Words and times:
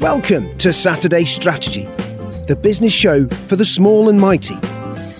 Welcome 0.00 0.56
to 0.58 0.72
Saturday 0.72 1.24
Strategy, 1.24 1.82
the 2.46 2.54
business 2.54 2.92
show 2.92 3.26
for 3.26 3.56
the 3.56 3.64
small 3.64 4.08
and 4.08 4.20
mighty. 4.20 4.54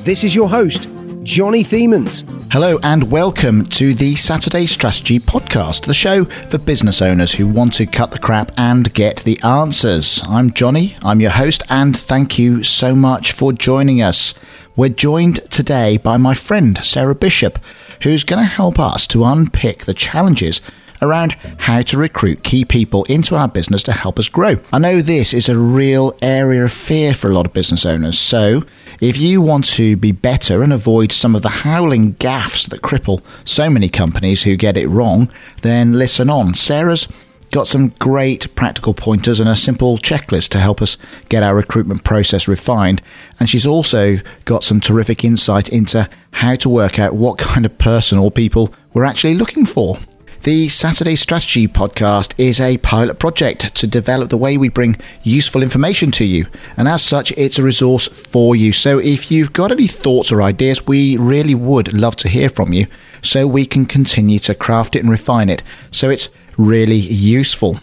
This 0.05 0.23
is 0.23 0.37
your 0.37 0.49
host, 0.49 0.89
Johnny 1.25 1.65
Themans. 1.65 2.23
Hello, 2.53 2.79
and 2.85 3.11
welcome 3.11 3.67
to 3.71 3.93
the 3.93 4.15
Saturday 4.15 4.67
Strategy 4.67 5.19
Podcast, 5.19 5.87
the 5.87 5.95
show 5.95 6.27
for 6.27 6.59
business 6.59 7.03
owners 7.03 7.33
who 7.33 7.49
want 7.49 7.75
to 7.75 7.87
cut 7.87 8.13
the 8.13 8.21
crap 8.21 8.53
and 8.57 8.95
get 8.95 9.17
the 9.17 9.41
answers. 9.43 10.23
I'm 10.29 10.53
Johnny, 10.53 10.97
I'm 11.03 11.21
your 11.21 11.33
host, 11.33 11.65
and 11.69 11.97
thank 11.97 12.39
you 12.39 12.63
so 12.63 12.95
much 12.95 13.33
for 13.33 13.53
joining 13.53 14.01
us. 14.01 14.33
We're 14.77 14.91
joined 14.91 15.51
today 15.51 15.97
by 15.97 16.19
my 16.19 16.35
friend, 16.35 16.79
Sarah 16.85 17.17
Bishop, 17.17 17.59
who's 18.03 18.23
going 18.23 18.45
to 18.45 18.49
help 18.49 18.79
us 18.79 19.09
to 19.09 19.25
unpick 19.25 19.87
the 19.87 19.95
challenges 19.95 20.61
around 21.01 21.33
how 21.59 21.83
to 21.83 21.99
recruit 21.99 22.43
key 22.43 22.65
people 22.65 23.05
into 23.05 23.37
our 23.37 23.49
business 23.49 23.83
to 23.85 23.93
help 23.93 24.19
us 24.19 24.29
grow. 24.29 24.57
I 24.73 24.79
know 24.79 25.01
this 25.01 25.33
is 25.33 25.49
a 25.49 25.59
real 25.59 26.17
area 26.23 26.65
of 26.65 26.73
fear 26.73 27.15
for 27.15 27.29
a 27.29 27.35
lot 27.35 27.47
of 27.47 27.53
business 27.53 27.85
owners. 27.85 28.19
So, 28.19 28.63
if 29.01 29.17
you 29.17 29.41
want 29.41 29.67
to 29.73 29.97
be 29.97 30.13
better 30.13 30.63
and 30.63 30.73
avoid 30.73 31.13
some 31.13 31.37
of 31.37 31.43
the 31.43 31.49
howling 31.49 32.15
gaffes 32.15 32.69
that 32.71 32.83
cripple 32.83 33.23
so 33.45 33.71
many 33.71 33.89
companies 33.89 34.43
who 34.43 34.57
get 34.57 34.77
it 34.77 34.89
wrong, 34.89 35.31
then 35.63 35.93
listen 35.93 36.29
on. 36.29 36.55
Sarah's 36.55 37.07
got 37.51 37.67
some 37.67 37.89
great 37.99 38.55
practical 38.55 38.95
pointers 38.95 39.41
and 39.41 39.49
a 39.49 39.57
simple 39.57 39.99
checklist 39.99 40.51
to 40.51 40.59
help 40.59 40.83
us 40.83 40.97
get 41.29 41.43
our 41.43 41.55
recruitment 41.55 42.05
process 42.05 42.49
refined. 42.49 43.01
And 43.41 43.49
she's 43.49 43.67
also 43.67 44.19
got 44.45 44.65
some 44.65 44.81
terrific 44.81 45.25
insight 45.25 45.69
into 45.69 46.09
how 46.33 46.57
to 46.57 46.69
work 46.69 46.99
out 46.99 47.15
what 47.15 47.39
kind 47.39 47.65
of 47.65 47.79
person 47.79 48.19
or 48.19 48.31
people 48.31 48.75
we're 48.93 49.05
actually 49.05 49.35
looking 49.35 49.67
for. 49.67 49.99
The 50.43 50.69
Saturday 50.69 51.17
Strategy 51.17 51.67
podcast 51.67 52.33
is 52.39 52.61
a 52.61 52.79
pilot 52.79 53.19
project 53.19 53.75
to 53.75 53.89
develop 53.89 54.31
the 54.31 54.37
way 54.37 54.57
we 54.57 54.69
bring 54.69 54.97
useful 55.25 55.65
information 55.65 56.13
to 56.13 56.25
you. 56.25 56.47
And 56.77 56.87
as 56.87 57.05
such, 57.05 57.33
it's 57.33 57.59
a 57.59 57.65
resource 57.65 58.07
for 58.07 58.55
you. 58.55 58.73
So 58.73 59.01
if 59.01 59.33
you've 59.33 59.53
got 59.53 59.73
any 59.73 59.89
thoughts 59.89 60.31
or 60.31 60.41
ideas, 60.41 60.87
we 60.87 61.17
really 61.17 61.57
would 61.57 61.93
love 61.93 62.15
to 62.17 62.29
hear 62.29 62.49
from 62.49 62.73
you 62.73 62.87
so 63.21 63.49
we 63.49 63.67
can 63.67 63.85
continue 63.85 64.39
to 64.39 64.55
craft 64.55 64.95
it 64.95 65.01
and 65.01 65.11
refine 65.11 65.51
it 65.51 65.65
so 65.91 66.09
it's 66.09 66.29
really 66.57 66.97
useful. 66.97 67.81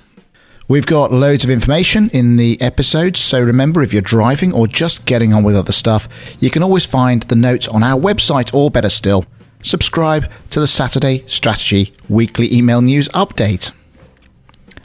We've 0.70 0.86
got 0.86 1.12
loads 1.12 1.44
of 1.44 1.50
information 1.50 2.10
in 2.14 2.38
the 2.38 2.60
episodes, 2.62 3.20
so 3.20 3.40
remember 3.40 3.84
if 3.84 3.92
you're 3.92 4.02
driving 4.02 4.54
or 4.54 4.66
just 4.66 5.06
getting 5.06 5.34
on 5.34 5.44
with 5.44 5.58
other 5.58 5.74
stuff, 5.74 6.08
you 6.40 6.50
can 6.50 6.64
always 6.64 6.86
find 6.86 7.22
the 7.24 7.36
notes 7.36 7.68
on 7.68 7.84
our 7.84 8.00
website, 8.00 8.52
or 8.52 8.72
better 8.72 8.90
still, 8.90 9.26
subscribe 9.66 10.32
to 10.52 10.60
the 10.60 10.68
Saturday 10.68 11.24
Strategy 11.28 11.92
weekly 12.08 12.54
email 12.54 12.82
news 12.82 13.10
update. 13.10 13.72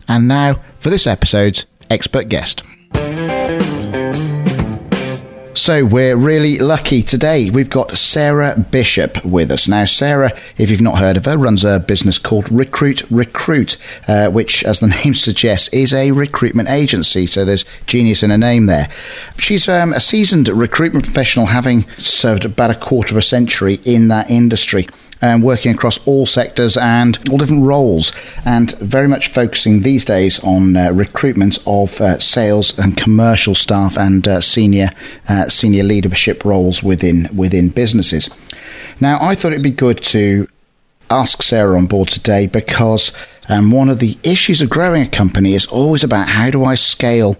And 0.08 0.26
now 0.26 0.60
for 0.80 0.90
this 0.90 1.06
episode's 1.06 1.66
expert 1.90 2.28
guest. 2.28 2.62
So 5.60 5.84
we're 5.84 6.16
really 6.16 6.56
lucky 6.56 7.02
today. 7.02 7.50
We've 7.50 7.68
got 7.68 7.90
Sarah 7.92 8.58
Bishop 8.70 9.22
with 9.26 9.50
us. 9.50 9.68
Now, 9.68 9.84
Sarah, 9.84 10.32
if 10.56 10.70
you've 10.70 10.80
not 10.80 10.98
heard 10.98 11.18
of 11.18 11.26
her, 11.26 11.36
runs 11.36 11.64
a 11.64 11.80
business 11.80 12.18
called 12.18 12.50
Recruit 12.50 13.02
Recruit, 13.10 13.76
uh, 14.08 14.30
which, 14.30 14.64
as 14.64 14.80
the 14.80 14.86
name 15.04 15.14
suggests, 15.14 15.68
is 15.68 15.92
a 15.92 16.12
recruitment 16.12 16.70
agency. 16.70 17.26
So 17.26 17.44
there's 17.44 17.66
genius 17.84 18.22
in 18.22 18.30
her 18.30 18.38
name 18.38 18.66
there. 18.66 18.88
She's 19.36 19.68
um, 19.68 19.92
a 19.92 20.00
seasoned 20.00 20.48
recruitment 20.48 21.04
professional, 21.04 21.44
having 21.44 21.86
served 21.98 22.46
about 22.46 22.70
a 22.70 22.74
quarter 22.74 23.12
of 23.12 23.18
a 23.18 23.22
century 23.22 23.80
in 23.84 24.08
that 24.08 24.30
industry 24.30 24.86
um, 25.22 25.40
working 25.40 25.72
across 25.74 25.98
all 26.06 26.26
sectors 26.26 26.76
and 26.76 27.18
all 27.28 27.38
different 27.38 27.64
roles, 27.64 28.12
and 28.44 28.76
very 28.78 29.08
much 29.08 29.28
focusing 29.28 29.80
these 29.80 30.04
days 30.04 30.38
on 30.40 30.76
uh, 30.76 30.90
recruitment 30.92 31.58
of 31.66 32.00
uh, 32.00 32.18
sales 32.18 32.78
and 32.78 32.96
commercial 32.96 33.54
staff 33.54 33.96
and 33.96 34.26
uh, 34.26 34.40
senior 34.40 34.90
uh, 35.28 35.48
senior 35.48 35.82
leadership 35.82 36.44
roles 36.44 36.82
within 36.82 37.28
within 37.34 37.68
businesses. 37.68 38.30
Now, 39.00 39.18
I 39.20 39.34
thought 39.34 39.52
it'd 39.52 39.62
be 39.62 39.70
good 39.70 40.02
to 40.04 40.48
ask 41.10 41.42
Sarah 41.42 41.76
on 41.76 41.86
board 41.86 42.08
today 42.08 42.46
because 42.46 43.12
um, 43.48 43.70
one 43.70 43.88
of 43.88 43.98
the 43.98 44.16
issues 44.22 44.62
of 44.62 44.70
growing 44.70 45.02
a 45.02 45.08
company 45.08 45.54
is 45.54 45.66
always 45.66 46.04
about 46.04 46.28
how 46.28 46.50
do 46.50 46.64
I 46.64 46.76
scale 46.76 47.36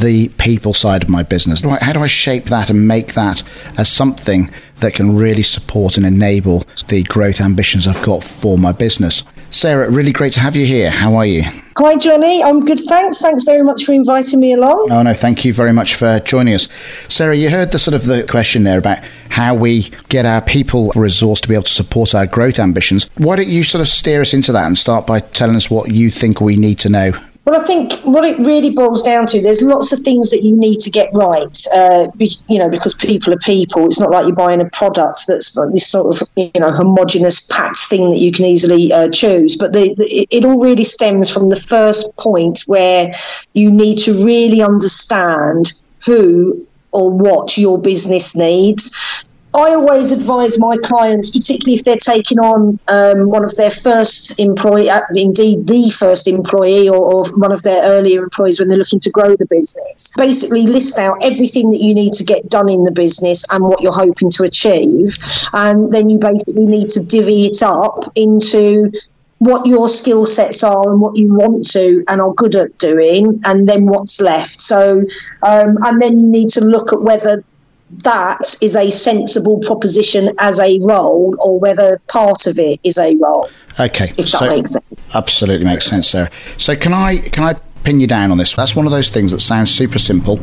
the 0.00 0.28
people 0.38 0.74
side 0.74 1.02
of 1.02 1.08
my 1.08 1.22
business? 1.22 1.62
How 1.62 1.92
do 1.92 2.00
I 2.00 2.06
shape 2.06 2.46
that 2.46 2.70
and 2.70 2.88
make 2.88 3.14
that 3.14 3.42
as 3.78 3.88
something 3.88 4.50
that 4.80 4.94
can 4.94 5.14
really 5.14 5.42
support 5.42 5.96
and 5.96 6.06
enable 6.06 6.64
the 6.88 7.02
growth 7.04 7.40
ambitions 7.40 7.86
I've 7.86 8.02
got 8.02 8.24
for 8.24 8.58
my 8.58 8.72
business? 8.72 9.22
Sarah, 9.52 9.90
really 9.90 10.12
great 10.12 10.32
to 10.34 10.40
have 10.40 10.54
you 10.54 10.64
here. 10.64 10.90
How 10.90 11.16
are 11.16 11.26
you? 11.26 11.42
Hi, 11.76 11.96
Johnny. 11.96 12.42
I'm 12.42 12.64
good, 12.64 12.80
thanks. 12.82 13.18
Thanks 13.18 13.42
very 13.42 13.62
much 13.62 13.84
for 13.84 13.92
inviting 13.92 14.38
me 14.38 14.52
along. 14.52 14.88
Oh, 14.92 15.02
no, 15.02 15.12
thank 15.12 15.44
you 15.44 15.52
very 15.52 15.72
much 15.72 15.96
for 15.96 16.20
joining 16.20 16.54
us. 16.54 16.68
Sarah, 17.08 17.34
you 17.34 17.50
heard 17.50 17.72
the 17.72 17.78
sort 17.78 17.94
of 17.94 18.06
the 18.06 18.24
question 18.28 18.62
there 18.62 18.78
about 18.78 18.98
how 19.28 19.54
we 19.54 19.90
get 20.08 20.24
our 20.24 20.40
people 20.40 20.92
resource 20.94 21.40
to 21.40 21.48
be 21.48 21.54
able 21.54 21.64
to 21.64 21.72
support 21.72 22.14
our 22.14 22.26
growth 22.26 22.60
ambitions. 22.60 23.10
Why 23.16 23.36
don't 23.36 23.48
you 23.48 23.64
sort 23.64 23.80
of 23.80 23.88
steer 23.88 24.20
us 24.20 24.32
into 24.32 24.52
that 24.52 24.66
and 24.66 24.78
start 24.78 25.06
by 25.06 25.20
telling 25.20 25.56
us 25.56 25.68
what 25.68 25.90
you 25.90 26.10
think 26.10 26.40
we 26.40 26.56
need 26.56 26.78
to 26.80 26.88
know 26.88 27.12
well, 27.46 27.60
I 27.60 27.64
think 27.64 27.94
what 28.04 28.24
it 28.24 28.38
really 28.40 28.70
boils 28.70 29.02
down 29.02 29.26
to, 29.26 29.40
there's 29.40 29.62
lots 29.62 29.92
of 29.92 30.00
things 30.00 30.30
that 30.30 30.42
you 30.42 30.54
need 30.54 30.78
to 30.80 30.90
get 30.90 31.08
right. 31.14 31.58
Uh, 31.74 32.08
you 32.18 32.58
know, 32.58 32.68
because 32.68 32.94
people 32.94 33.32
are 33.32 33.38
people. 33.38 33.86
It's 33.86 33.98
not 33.98 34.10
like 34.10 34.26
you're 34.26 34.36
buying 34.36 34.60
a 34.60 34.68
product 34.68 35.26
that's 35.26 35.56
like 35.56 35.72
this 35.72 35.88
sort 35.88 36.20
of 36.20 36.28
you 36.36 36.50
know 36.56 36.70
homogenous 36.70 37.46
packed 37.46 37.80
thing 37.80 38.10
that 38.10 38.18
you 38.18 38.30
can 38.30 38.44
easily 38.44 38.92
uh, 38.92 39.08
choose. 39.08 39.56
But 39.56 39.72
the, 39.72 39.94
the, 39.94 40.26
it 40.30 40.44
all 40.44 40.62
really 40.62 40.84
stems 40.84 41.30
from 41.30 41.46
the 41.46 41.56
first 41.56 42.14
point 42.16 42.60
where 42.66 43.12
you 43.54 43.70
need 43.70 43.98
to 43.98 44.22
really 44.24 44.62
understand 44.62 45.72
who 46.04 46.66
or 46.92 47.10
what 47.10 47.56
your 47.56 47.78
business 47.78 48.36
needs. 48.36 49.26
I 49.52 49.74
always 49.74 50.12
advise 50.12 50.60
my 50.60 50.76
clients, 50.76 51.30
particularly 51.30 51.74
if 51.74 51.84
they're 51.84 51.96
taking 51.96 52.38
on 52.38 52.78
um, 52.86 53.28
one 53.28 53.44
of 53.44 53.56
their 53.56 53.70
first 53.70 54.38
employee, 54.38 54.88
uh, 54.88 55.00
indeed 55.14 55.66
the 55.66 55.90
first 55.90 56.28
employee, 56.28 56.88
or, 56.88 56.98
or, 56.98 57.24
one 57.34 57.50
of 57.50 57.62
their 57.62 57.82
earlier 57.82 58.22
employees 58.22 58.60
when 58.60 58.68
they're 58.68 58.78
looking 58.78 59.00
to 59.00 59.10
grow 59.10 59.34
the 59.34 59.46
business. 59.46 60.14
Basically, 60.16 60.66
list 60.66 60.98
out 60.98 61.18
everything 61.20 61.70
that 61.70 61.80
you 61.80 61.94
need 61.94 62.12
to 62.14 62.24
get 62.24 62.48
done 62.48 62.68
in 62.68 62.84
the 62.84 62.92
business 62.92 63.44
and 63.50 63.64
what 63.64 63.80
you're 63.80 63.92
hoping 63.92 64.30
to 64.30 64.44
achieve, 64.44 65.16
and 65.52 65.92
then 65.92 66.08
you 66.10 66.18
basically 66.18 66.66
need 66.66 66.88
to 66.90 67.04
divvy 67.04 67.46
it 67.46 67.60
up 67.62 68.04
into 68.14 68.92
what 69.38 69.66
your 69.66 69.88
skill 69.88 70.26
sets 70.26 70.62
are 70.62 70.90
and 70.90 71.00
what 71.00 71.16
you 71.16 71.34
want 71.34 71.66
to 71.66 72.04
and 72.08 72.20
are 72.20 72.34
good 72.34 72.54
at 72.54 72.78
doing, 72.78 73.40
and 73.44 73.68
then 73.68 73.86
what's 73.86 74.20
left. 74.20 74.60
So, 74.60 75.00
um, 75.42 75.78
and 75.82 76.00
then 76.00 76.20
you 76.20 76.26
need 76.26 76.50
to 76.50 76.60
look 76.60 76.92
at 76.92 77.00
whether 77.00 77.42
that 77.90 78.56
is 78.62 78.76
a 78.76 78.90
sensible 78.90 79.58
proposition 79.60 80.32
as 80.38 80.60
a 80.60 80.78
role 80.82 81.36
or 81.40 81.58
whether 81.58 82.00
part 82.08 82.46
of 82.46 82.58
it 82.58 82.80
is 82.84 82.98
a 82.98 83.16
role. 83.16 83.50
Okay. 83.78 84.10
If 84.16 84.30
that 84.30 84.38
so 84.38 84.48
makes 84.48 84.72
sense. 84.72 84.86
Absolutely 85.14 85.66
makes 85.66 85.86
sense, 85.86 86.08
Sarah. 86.08 86.30
So 86.56 86.76
can 86.76 86.92
I 86.92 87.18
can 87.18 87.44
I 87.44 87.54
pin 87.84 88.00
you 88.00 88.06
down 88.06 88.30
on 88.30 88.38
this? 88.38 88.54
That's 88.54 88.76
one 88.76 88.86
of 88.86 88.92
those 88.92 89.10
things 89.10 89.32
that 89.32 89.40
sounds 89.40 89.72
super 89.72 89.98
simple, 89.98 90.38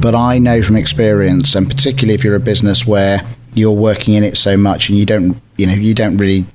but 0.00 0.14
I 0.14 0.38
know 0.38 0.62
from 0.62 0.76
experience, 0.76 1.54
and 1.54 1.68
particularly 1.68 2.14
if 2.14 2.24
you're 2.24 2.34
a 2.34 2.40
business 2.40 2.86
where 2.86 3.20
you're 3.54 3.72
working 3.72 4.14
in 4.14 4.24
it 4.24 4.36
so 4.36 4.56
much 4.56 4.88
and 4.88 4.98
you 4.98 5.04
don't 5.04 5.40
you 5.56 5.66
know, 5.66 5.74
you 5.74 5.94
don't 5.94 6.16
really 6.16 6.46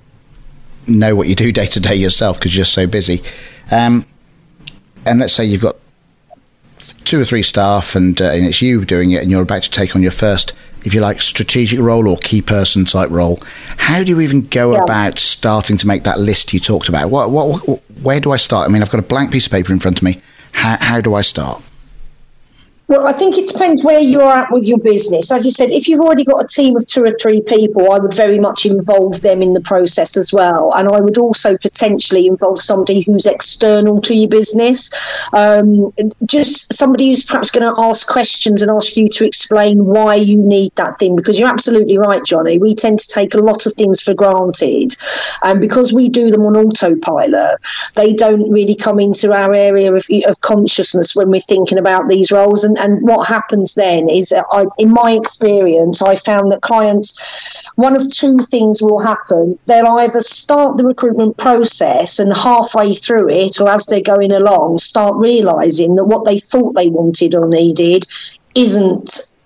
know 0.88 1.16
what 1.16 1.28
you 1.28 1.36
do 1.36 1.52
day 1.54 1.66
to 1.68 1.80
day 1.80 1.96
yourself 1.96 2.38
because 2.38 2.56
you're 2.56 2.66
so 2.66 2.88
busy. 2.88 3.22
Um, 3.72 4.06
and 5.06 5.20
let's 5.20 5.34
say 5.34 5.46
you've 5.46 5.62
got 5.62 5.78
two 7.08 7.22
or 7.22 7.26
three 7.26 7.42
staff 7.42 7.96
and, 7.96 8.22
uh, 8.22 8.26
and 8.32 8.46
it's 8.46 8.62
you 8.62 8.84
doing 8.84 9.12
it 9.12 9.22
and 9.22 9.32
you're 9.32 9.42
about 9.42 9.64
to 9.64 9.72
take 9.72 9.96
on 9.96 10.04
your 10.04 10.12
first 10.12 10.54
if 10.84 10.94
you 10.94 11.00
like 11.00 11.22
strategic 11.22 11.80
role 11.80 12.08
or 12.08 12.18
key 12.18 12.42
person 12.42 12.86
type 12.86 13.10
role. 13.10 13.40
How 13.78 14.04
do 14.04 14.12
you 14.12 14.22
even 14.22 14.48
go 14.48 14.74
yeah. 14.74 14.80
about 14.80 15.18
starting 15.18 15.78
to 15.78 15.88
make 15.88 16.04
that 16.04 16.20
list 16.20 16.54
you 16.54 16.60
talked 16.60 16.90
about? 16.90 17.10
What, 17.10 17.32
what, 17.32 17.68
what, 17.68 17.82
where 18.02 18.20
do 18.20 18.32
i 18.32 18.38
start? 18.38 18.70
I 18.70 18.72
mean 18.72 18.82
i've 18.82 18.92
got 18.92 19.00
a 19.00 19.08
blank 19.08 19.32
piece 19.32 19.46
of 19.46 19.52
paper 19.52 19.74
in 19.74 19.80
front 19.80 19.98
of 19.98 20.04
me. 20.04 20.22
How, 20.52 20.78
how 20.80 21.02
do 21.02 21.16
i 21.16 21.22
start 21.22 21.62
well, 22.88 23.06
I 23.06 23.12
think 23.12 23.38
it 23.38 23.48
depends 23.48 23.84
where 23.84 24.00
you're 24.00 24.22
at 24.22 24.50
with 24.50 24.66
your 24.66 24.78
business. 24.78 25.30
As 25.30 25.44
you 25.44 25.52
said, 25.52 25.72
if 25.72 25.90
you've 25.90 26.00
already 26.00 26.24
got 26.24 26.42
a 26.42 26.48
team 26.48 26.78
of 26.78 26.88
two 26.88 27.04
or 27.04 27.12
three 27.12 27.42
people, 27.42 27.92
I 27.92 28.00
would 28.00 28.14
very 28.14 28.40
much 28.40 28.66
involve 28.66 29.20
them 29.20 29.42
in 29.42 29.52
the 29.52 29.60
process 29.60 30.16
as 30.16 30.32
well. 30.32 30.74
And 30.74 30.88
I 30.88 31.02
would 31.02 31.18
also 31.18 31.58
potentially 31.58 32.28
involve 32.28 32.62
somebody 32.62 33.02
who's 33.02 33.26
external 33.26 34.00
to 34.04 34.16
your 34.16 34.30
business. 34.30 34.90
Um, 35.34 35.94
just 36.26 36.74
somebody 36.74 37.10
who's 37.10 37.26
perhaps 37.26 37.52
going 37.52 37.68
to 37.68 37.82
ask 37.82 38.08
questions 38.08 38.62
and 38.62 38.72
ask 38.72 38.96
you 38.96 39.10
to 39.10 39.26
explain 39.26 39.86
why 39.86 40.16
you 40.16 40.38
need 40.38 40.74
that 40.76 40.98
thing. 40.98 41.18
Because 41.18 41.38
you're 41.38 41.50
absolutely 41.50 41.98
right, 41.98 42.24
Johnny. 42.24 42.58
We 42.58 42.74
tend 42.74 43.00
to 43.00 43.08
take 43.10 43.34
a 43.34 43.40
lot 43.40 43.66
of 43.66 43.74
things 43.74 44.02
for 44.02 44.14
granted. 44.14 44.96
And 45.44 45.60
because 45.60 45.92
we 45.92 46.08
do 46.08 46.32
them 46.32 46.46
on 46.46 46.56
autopilot, 46.56 47.60
they 47.96 48.14
don't 48.14 48.50
really 48.50 48.76
come 48.76 49.02
into 49.02 49.34
our 49.34 49.54
area 49.54 49.94
of, 49.94 50.06
of 50.26 50.40
consciousness 50.40 51.18
when 51.18 51.30
we're 51.30 51.42
thinking 51.42 51.78
about 51.78 52.08
these 52.08 52.32
roles. 52.32 52.64
And 52.64 52.77
and, 52.78 52.98
and 52.98 53.08
what 53.08 53.28
happens 53.28 53.76
then 53.76 54.10
is, 54.10 54.34
I, 54.34 54.66
in 54.78 54.92
my 54.92 55.12
experience, 55.12 56.02
I 56.02 56.16
found 56.16 56.52
that 56.52 56.62
clients, 56.62 57.72
one 57.76 57.96
of 57.96 58.10
two 58.12 58.40
things 58.40 58.82
will 58.82 59.00
happen. 59.00 59.58
They'll 59.66 59.88
either 59.88 60.22
start 60.22 60.78
the 60.78 60.86
recruitment 60.86 61.38
process 61.38 62.20
and 62.20 62.36
halfway 62.36 62.94
through 62.94 63.30
it, 63.30 63.60
or 63.62 63.70
as 63.70 63.86
they're 63.86 64.02
going 64.02 64.32
along, 64.32 64.78
start 64.78 65.16
realizing 65.18 65.96
that 65.96 66.06
what 66.06 66.26
they 66.26 66.40
thought 66.40 66.76
they 66.76 66.88
wanted 66.88 67.36
or 67.36 67.48
needed 67.48 68.06
isn't 68.56 69.38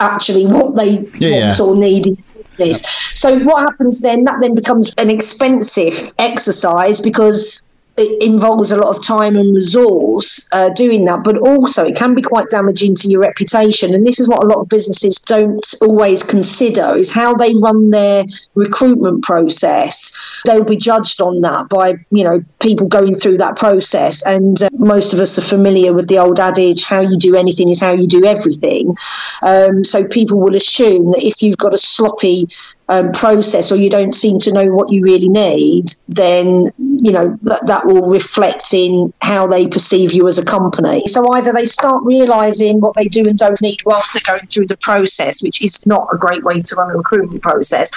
actually 0.00 0.46
what 0.46 0.76
they 0.76 1.00
yeah, 1.18 1.46
want 1.46 1.58
yeah. 1.58 1.64
or 1.64 1.76
need 1.76 2.24
business. 2.56 2.86
So 3.14 3.38
what 3.40 3.60
happens 3.60 4.00
then? 4.00 4.24
That 4.24 4.40
then 4.40 4.54
becomes 4.54 4.94
an 4.98 5.10
expensive 5.10 6.12
exercise 6.18 7.00
because 7.00 7.71
it 7.96 8.22
involves 8.22 8.72
a 8.72 8.76
lot 8.76 8.94
of 8.94 9.04
time 9.04 9.36
and 9.36 9.54
resource 9.54 10.48
uh, 10.52 10.70
doing 10.70 11.04
that, 11.04 11.22
but 11.24 11.36
also 11.36 11.86
it 11.86 11.96
can 11.96 12.14
be 12.14 12.22
quite 12.22 12.48
damaging 12.48 12.94
to 12.94 13.08
your 13.08 13.20
reputation. 13.20 13.94
And 13.94 14.06
this 14.06 14.18
is 14.18 14.28
what 14.28 14.42
a 14.42 14.46
lot 14.46 14.60
of 14.60 14.68
businesses 14.68 15.18
don't 15.18 15.64
always 15.82 16.22
consider: 16.22 16.96
is 16.96 17.12
how 17.12 17.34
they 17.34 17.52
run 17.60 17.90
their 17.90 18.24
recruitment 18.54 19.22
process. 19.24 20.40
They'll 20.46 20.64
be 20.64 20.76
judged 20.76 21.20
on 21.20 21.42
that 21.42 21.68
by 21.68 21.94
you 22.10 22.24
know 22.24 22.42
people 22.60 22.88
going 22.88 23.14
through 23.14 23.38
that 23.38 23.56
process. 23.56 24.24
And 24.24 24.62
uh, 24.62 24.70
most 24.72 25.12
of 25.12 25.20
us 25.20 25.38
are 25.38 25.42
familiar 25.42 25.92
with 25.92 26.08
the 26.08 26.18
old 26.18 26.40
adage: 26.40 26.84
"How 26.84 27.02
you 27.02 27.18
do 27.18 27.36
anything 27.36 27.68
is 27.68 27.80
how 27.80 27.92
you 27.94 28.06
do 28.06 28.24
everything." 28.24 28.96
Um, 29.42 29.84
so 29.84 30.06
people 30.06 30.40
will 30.40 30.54
assume 30.54 31.10
that 31.10 31.26
if 31.26 31.42
you've 31.42 31.58
got 31.58 31.74
a 31.74 31.78
sloppy 31.78 32.48
um, 32.88 33.12
process 33.12 33.72
or 33.72 33.76
you 33.76 33.88
don't 33.88 34.14
seem 34.14 34.38
to 34.40 34.52
know 34.52 34.66
what 34.66 34.90
you 34.90 35.02
really 35.02 35.28
need, 35.28 35.86
then 36.08 36.66
you 37.02 37.10
know 37.10 37.28
that, 37.42 37.66
that 37.66 37.84
will 37.84 38.12
reflect 38.12 38.72
in 38.72 39.12
how 39.20 39.48
they 39.48 39.66
perceive 39.66 40.12
you 40.12 40.28
as 40.28 40.38
a 40.38 40.44
company. 40.44 41.02
So 41.08 41.32
either 41.32 41.52
they 41.52 41.64
start 41.64 42.00
realizing 42.04 42.80
what 42.80 42.94
they 42.94 43.06
do 43.06 43.24
and 43.28 43.36
don't 43.36 43.60
need 43.60 43.80
whilst 43.84 44.14
they're 44.14 44.22
going 44.24 44.46
through 44.46 44.68
the 44.68 44.76
process, 44.76 45.42
which 45.42 45.64
is 45.64 45.84
not 45.84 46.06
a 46.12 46.16
great 46.16 46.44
way 46.44 46.62
to 46.62 46.76
run 46.76 46.92
a 46.92 46.96
recruitment 46.96 47.42
process, 47.42 47.90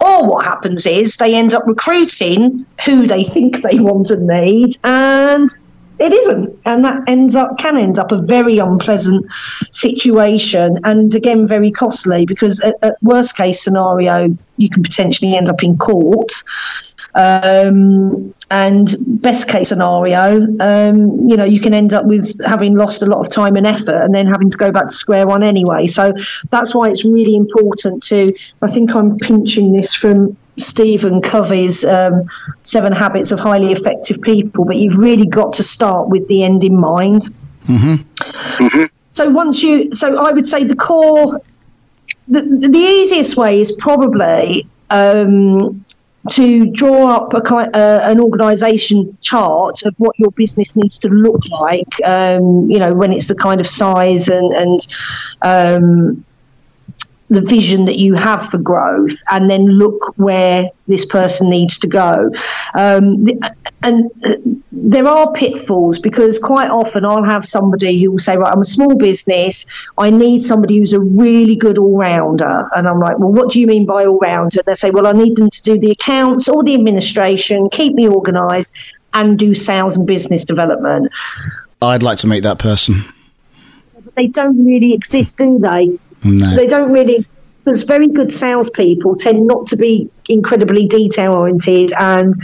or 0.00 0.26
what 0.26 0.46
happens 0.46 0.86
is 0.86 1.16
they 1.16 1.34
end 1.34 1.52
up 1.52 1.64
recruiting 1.66 2.64
who 2.86 3.06
they 3.06 3.24
think 3.24 3.60
they 3.60 3.78
want 3.78 4.10
and 4.10 4.26
need, 4.26 4.78
and 4.82 5.50
it 5.98 6.12
isn't 6.12 6.58
and 6.64 6.84
that 6.84 7.02
ends 7.06 7.34
up 7.36 7.56
can 7.58 7.78
end 7.78 7.98
up 7.98 8.12
a 8.12 8.18
very 8.18 8.58
unpleasant 8.58 9.24
situation 9.70 10.78
and 10.84 11.14
again 11.14 11.46
very 11.46 11.70
costly 11.70 12.26
because 12.26 12.60
at, 12.60 12.74
at 12.82 13.02
worst 13.02 13.34
case 13.34 13.62
scenario 13.62 14.28
you 14.58 14.68
can 14.68 14.82
potentially 14.82 15.34
end 15.34 15.48
up 15.48 15.62
in 15.62 15.78
court 15.78 16.30
um, 17.16 18.34
and 18.50 18.94
best 19.06 19.48
case 19.48 19.70
scenario, 19.70 20.46
um, 20.60 21.28
you 21.28 21.36
know, 21.36 21.44
you 21.44 21.60
can 21.60 21.74
end 21.74 21.94
up 21.94 22.04
with 22.04 22.44
having 22.44 22.76
lost 22.76 23.02
a 23.02 23.06
lot 23.06 23.24
of 23.24 23.32
time 23.32 23.56
and 23.56 23.66
effort 23.66 24.02
and 24.02 24.14
then 24.14 24.26
having 24.26 24.50
to 24.50 24.56
go 24.56 24.70
back 24.70 24.86
to 24.86 24.92
square 24.92 25.26
one 25.26 25.42
anyway. 25.42 25.86
So 25.86 26.12
that's 26.50 26.74
why 26.74 26.90
it's 26.90 27.04
really 27.04 27.34
important 27.34 28.02
to, 28.04 28.32
I 28.62 28.70
think 28.70 28.94
I'm 28.94 29.18
pinching 29.18 29.72
this 29.72 29.94
from 29.94 30.36
Stephen 30.58 31.22
Covey's 31.22 31.84
um, 31.84 32.28
Seven 32.60 32.92
Habits 32.92 33.32
of 33.32 33.40
Highly 33.40 33.72
Effective 33.72 34.20
People, 34.20 34.66
but 34.66 34.76
you've 34.76 34.98
really 34.98 35.26
got 35.26 35.52
to 35.54 35.62
start 35.62 36.08
with 36.08 36.28
the 36.28 36.44
end 36.44 36.64
in 36.64 36.78
mind. 36.78 37.22
Mm-hmm. 37.64 37.94
Mm-hmm. 38.64 38.84
So 39.12 39.30
once 39.30 39.62
you, 39.62 39.94
so 39.94 40.18
I 40.18 40.32
would 40.32 40.46
say 40.46 40.64
the 40.64 40.76
core, 40.76 41.40
the, 42.28 42.42
the 42.42 42.78
easiest 42.78 43.36
way 43.38 43.60
is 43.60 43.72
probably 43.72 44.68
um, 44.90 45.84
to 46.30 46.70
draw 46.70 47.14
up 47.14 47.34
a 47.34 47.54
uh, 47.54 48.00
an 48.04 48.20
organisation 48.20 49.16
chart 49.20 49.82
of 49.84 49.94
what 49.98 50.18
your 50.18 50.30
business 50.32 50.76
needs 50.76 50.98
to 50.98 51.08
look 51.08 51.48
like. 51.50 51.88
Um, 52.04 52.70
you 52.70 52.78
know, 52.78 52.94
when 52.94 53.12
it's 53.12 53.28
the 53.28 53.34
kind 53.34 53.60
of 53.60 53.66
size 53.66 54.28
and 54.28 54.52
and 54.52 54.86
um, 55.42 56.24
the 57.28 57.40
vision 57.40 57.86
that 57.86 57.98
you 57.98 58.14
have 58.14 58.48
for 58.48 58.58
growth 58.58 59.12
and 59.28 59.50
then 59.50 59.66
look 59.66 60.14
where 60.16 60.70
this 60.86 61.04
person 61.04 61.50
needs 61.50 61.80
to 61.80 61.88
go. 61.88 62.30
Um, 62.74 63.26
and 63.82 64.10
uh, 64.24 64.34
there 64.70 65.06
are 65.08 65.32
pitfalls 65.32 65.98
because 65.98 66.38
quite 66.38 66.70
often 66.70 67.04
I'll 67.04 67.24
have 67.24 67.44
somebody 67.44 68.02
who 68.02 68.12
will 68.12 68.18
say, 68.18 68.36
Right, 68.36 68.52
I'm 68.52 68.60
a 68.60 68.64
small 68.64 68.94
business, 68.94 69.66
I 69.98 70.10
need 70.10 70.42
somebody 70.42 70.78
who's 70.78 70.92
a 70.92 71.00
really 71.00 71.56
good 71.56 71.78
all 71.78 71.98
rounder. 71.98 72.68
And 72.74 72.86
I'm 72.86 73.00
like, 73.00 73.18
Well, 73.18 73.32
what 73.32 73.50
do 73.50 73.60
you 73.60 73.66
mean 73.66 73.86
by 73.86 74.04
all 74.04 74.18
rounder? 74.18 74.60
And 74.60 74.66
They 74.66 74.74
say, 74.74 74.90
Well, 74.90 75.06
I 75.06 75.12
need 75.12 75.36
them 75.36 75.50
to 75.50 75.62
do 75.62 75.78
the 75.78 75.90
accounts 75.90 76.48
or 76.48 76.62
the 76.62 76.74
administration, 76.74 77.68
keep 77.70 77.94
me 77.94 78.08
organised, 78.08 78.76
and 79.12 79.38
do 79.38 79.54
sales 79.54 79.96
and 79.96 80.06
business 80.06 80.44
development. 80.44 81.10
I'd 81.82 82.02
like 82.02 82.18
to 82.18 82.26
meet 82.26 82.40
that 82.40 82.58
person. 82.58 83.04
But 83.94 84.14
they 84.14 84.28
don't 84.28 84.64
really 84.64 84.94
exist, 84.94 85.38
do 85.38 85.58
they? 85.58 85.98
No. 86.26 86.56
They 86.56 86.66
don't 86.66 86.92
really, 86.92 87.26
because 87.64 87.84
very 87.84 88.08
good 88.08 88.30
salespeople 88.30 89.16
tend 89.16 89.46
not 89.46 89.66
to 89.68 89.76
be 89.76 90.10
incredibly 90.28 90.86
detail 90.86 91.32
oriented. 91.32 91.92
And 91.98 92.34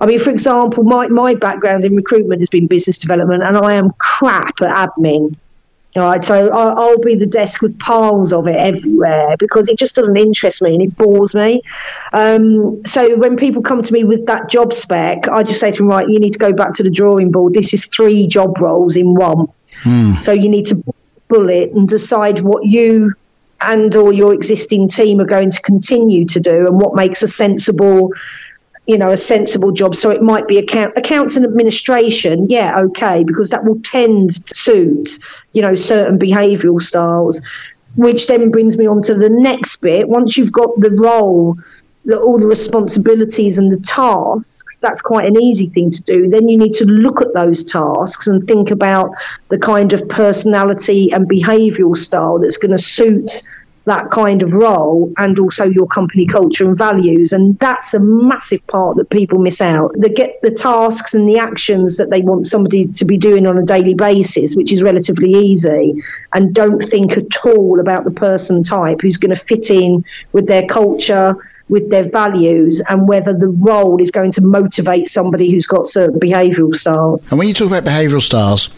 I 0.00 0.06
mean, 0.06 0.18
for 0.18 0.30
example, 0.30 0.84
my, 0.84 1.08
my 1.08 1.34
background 1.34 1.84
in 1.84 1.94
recruitment 1.94 2.40
has 2.40 2.48
been 2.48 2.66
business 2.66 2.98
development, 2.98 3.42
and 3.42 3.56
I 3.56 3.74
am 3.74 3.90
crap 3.98 4.60
at 4.62 4.74
admin. 4.76 5.36
All 5.96 6.04
right, 6.04 6.22
so 6.22 6.50
I'll, 6.50 6.78
I'll, 6.78 6.98
be 6.98 7.16
the 7.16 7.26
desk 7.26 7.62
with 7.62 7.76
piles 7.80 8.32
of 8.32 8.46
it 8.46 8.54
everywhere 8.54 9.36
because 9.40 9.68
it 9.68 9.76
just 9.76 9.96
doesn't 9.96 10.16
interest 10.16 10.62
me 10.62 10.74
and 10.74 10.82
it 10.82 10.96
bores 10.96 11.34
me. 11.34 11.62
Um, 12.12 12.84
so 12.86 13.16
when 13.16 13.36
people 13.36 13.60
come 13.60 13.82
to 13.82 13.92
me 13.92 14.04
with 14.04 14.26
that 14.26 14.48
job 14.48 14.72
spec, 14.72 15.28
I 15.28 15.42
just 15.42 15.58
say 15.58 15.72
to 15.72 15.78
them, 15.78 15.88
right, 15.88 16.08
you 16.08 16.20
need 16.20 16.30
to 16.30 16.38
go 16.38 16.52
back 16.52 16.74
to 16.74 16.84
the 16.84 16.90
drawing 16.90 17.32
board. 17.32 17.54
This 17.54 17.74
is 17.74 17.86
three 17.86 18.28
job 18.28 18.60
roles 18.60 18.96
in 18.96 19.16
one. 19.16 19.48
Mm. 19.82 20.22
So 20.22 20.30
you 20.30 20.48
need 20.48 20.66
to 20.66 20.80
bullet 21.30 21.70
and 21.70 21.88
decide 21.88 22.40
what 22.40 22.66
you 22.66 23.14
and 23.60 23.94
or 23.96 24.12
your 24.12 24.34
existing 24.34 24.88
team 24.88 25.20
are 25.20 25.26
going 25.26 25.50
to 25.50 25.60
continue 25.62 26.26
to 26.26 26.40
do 26.40 26.66
and 26.66 26.80
what 26.80 26.94
makes 26.94 27.22
a 27.22 27.28
sensible 27.28 28.12
you 28.86 28.98
know 28.98 29.10
a 29.10 29.16
sensible 29.16 29.70
job. 29.70 29.94
So 29.94 30.10
it 30.10 30.22
might 30.22 30.48
be 30.48 30.58
account 30.58 30.96
accounts 30.96 31.36
and 31.36 31.44
administration. 31.44 32.48
Yeah 32.48 32.80
okay 32.86 33.24
because 33.24 33.50
that 33.50 33.64
will 33.64 33.80
tend 33.80 34.44
to 34.46 34.54
suit 34.54 35.18
you 35.52 35.62
know 35.62 35.74
certain 35.74 36.18
behavioral 36.18 36.82
styles 36.82 37.40
which 37.96 38.26
then 38.28 38.50
brings 38.50 38.78
me 38.78 38.86
on 38.86 39.02
to 39.02 39.14
the 39.14 39.30
next 39.30 39.76
bit. 39.76 40.08
Once 40.08 40.36
you've 40.36 40.52
got 40.52 40.70
the 40.78 40.90
role 40.90 41.56
the, 42.04 42.18
all 42.18 42.38
the 42.38 42.46
responsibilities 42.46 43.58
and 43.58 43.70
the 43.70 43.80
tasks 43.80 44.62
that's 44.80 45.02
quite 45.02 45.26
an 45.26 45.40
easy 45.40 45.68
thing 45.68 45.90
to 45.90 46.02
do. 46.02 46.28
Then 46.28 46.48
you 46.48 46.58
need 46.58 46.72
to 46.74 46.84
look 46.84 47.20
at 47.20 47.34
those 47.34 47.64
tasks 47.64 48.26
and 48.26 48.44
think 48.46 48.70
about 48.70 49.10
the 49.48 49.58
kind 49.58 49.92
of 49.92 50.08
personality 50.08 51.10
and 51.12 51.28
behavioural 51.28 51.96
style 51.96 52.38
that's 52.38 52.56
going 52.56 52.76
to 52.76 52.82
suit 52.82 53.42
that 53.86 54.10
kind 54.10 54.42
of 54.42 54.52
role 54.52 55.12
and 55.16 55.38
also 55.38 55.64
your 55.64 55.86
company 55.86 56.26
culture 56.26 56.66
and 56.66 56.76
values 56.76 57.32
and 57.32 57.58
that's 57.58 57.94
a 57.94 57.98
massive 57.98 58.64
part 58.66 58.96
that 58.96 59.08
people 59.08 59.38
miss 59.38 59.62
out 59.62 59.90
they 59.98 60.08
get 60.10 60.40
the 60.42 60.50
tasks 60.50 61.14
and 61.14 61.26
the 61.28 61.38
actions 61.38 61.96
that 61.96 62.10
they 62.10 62.20
want 62.20 62.44
somebody 62.44 62.86
to 62.86 63.04
be 63.06 63.16
doing 63.16 63.46
on 63.46 63.56
a 63.56 63.64
daily 63.64 63.94
basis 63.94 64.54
which 64.54 64.70
is 64.70 64.82
relatively 64.82 65.30
easy 65.30 65.94
and 66.34 66.54
don't 66.54 66.82
think 66.82 67.16
at 67.16 67.44
all 67.44 67.80
about 67.80 68.04
the 68.04 68.10
person 68.10 68.62
type 68.62 69.00
who's 69.00 69.16
going 69.16 69.34
to 69.34 69.40
fit 69.40 69.70
in 69.70 70.04
with 70.32 70.46
their 70.46 70.66
culture 70.66 71.34
with 71.70 71.88
their 71.88 72.08
values 72.08 72.82
and 72.88 73.08
whether 73.08 73.32
the 73.32 73.48
role 73.48 74.00
is 74.02 74.10
going 74.10 74.32
to 74.32 74.42
motivate 74.42 75.08
somebody 75.08 75.50
who's 75.50 75.66
got 75.66 75.86
certain 75.86 76.18
behavioural 76.18 76.74
styles. 76.74 77.24
And 77.30 77.38
when 77.38 77.48
you 77.48 77.54
talk 77.54 77.68
about 77.68 77.84
behavioural 77.84 78.20
styles, 78.20 78.68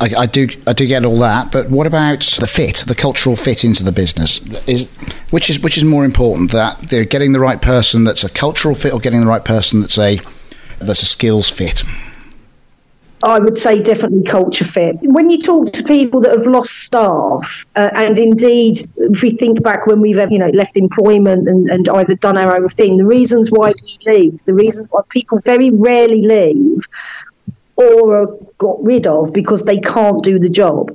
I, 0.00 0.14
I, 0.16 0.26
do 0.26 0.48
I 0.66 0.72
do 0.72 0.86
get 0.86 1.04
all 1.04 1.18
that, 1.18 1.52
but 1.52 1.68
what 1.68 1.86
about 1.86 2.20
the 2.40 2.46
fit, 2.46 2.84
the 2.86 2.94
cultural 2.94 3.36
fit 3.36 3.64
into 3.64 3.84
the 3.84 3.92
business? 3.92 4.40
Is 4.66 4.88
which 5.28 5.50
is 5.50 5.60
which 5.60 5.76
is 5.76 5.84
more 5.84 6.06
important 6.06 6.52
that 6.52 6.80
they're 6.88 7.04
getting 7.04 7.32
the 7.32 7.40
right 7.40 7.60
person 7.60 8.04
that's 8.04 8.24
a 8.24 8.30
cultural 8.30 8.74
fit, 8.74 8.94
or 8.94 9.00
getting 9.00 9.20
the 9.20 9.26
right 9.26 9.44
person 9.44 9.82
that's 9.82 9.98
a 9.98 10.18
that's 10.78 11.02
a 11.02 11.06
skills 11.06 11.50
fit? 11.50 11.84
I 13.22 13.38
would 13.38 13.58
say 13.58 13.82
definitely 13.82 14.22
culture 14.22 14.64
fit. 14.64 14.96
When 15.02 15.28
you 15.28 15.38
talk 15.38 15.66
to 15.72 15.82
people 15.84 16.20
that 16.22 16.32
have 16.32 16.46
lost 16.46 16.84
staff, 16.84 17.66
uh, 17.76 17.90
and 17.94 18.18
indeed, 18.18 18.78
if 18.96 19.22
we 19.22 19.30
think 19.30 19.62
back 19.62 19.86
when 19.86 20.00
we've 20.00 20.18
you 20.30 20.38
know 20.38 20.48
left 20.48 20.78
employment 20.78 21.46
and, 21.46 21.68
and 21.70 21.88
either 21.90 22.14
done 22.14 22.38
our 22.38 22.56
own 22.56 22.68
thing, 22.68 22.96
the 22.96 23.04
reasons 23.04 23.50
why 23.50 23.72
we 23.82 23.98
leave, 24.06 24.44
the 24.44 24.54
reasons 24.54 24.88
why 24.90 25.02
people 25.10 25.38
very 25.40 25.70
rarely 25.70 26.22
leave, 26.22 26.86
or 27.76 28.22
are 28.22 28.36
got 28.56 28.82
rid 28.82 29.06
of 29.06 29.32
because 29.32 29.64
they 29.64 29.78
can't 29.78 30.22
do 30.22 30.38
the 30.38 30.50
job 30.50 30.90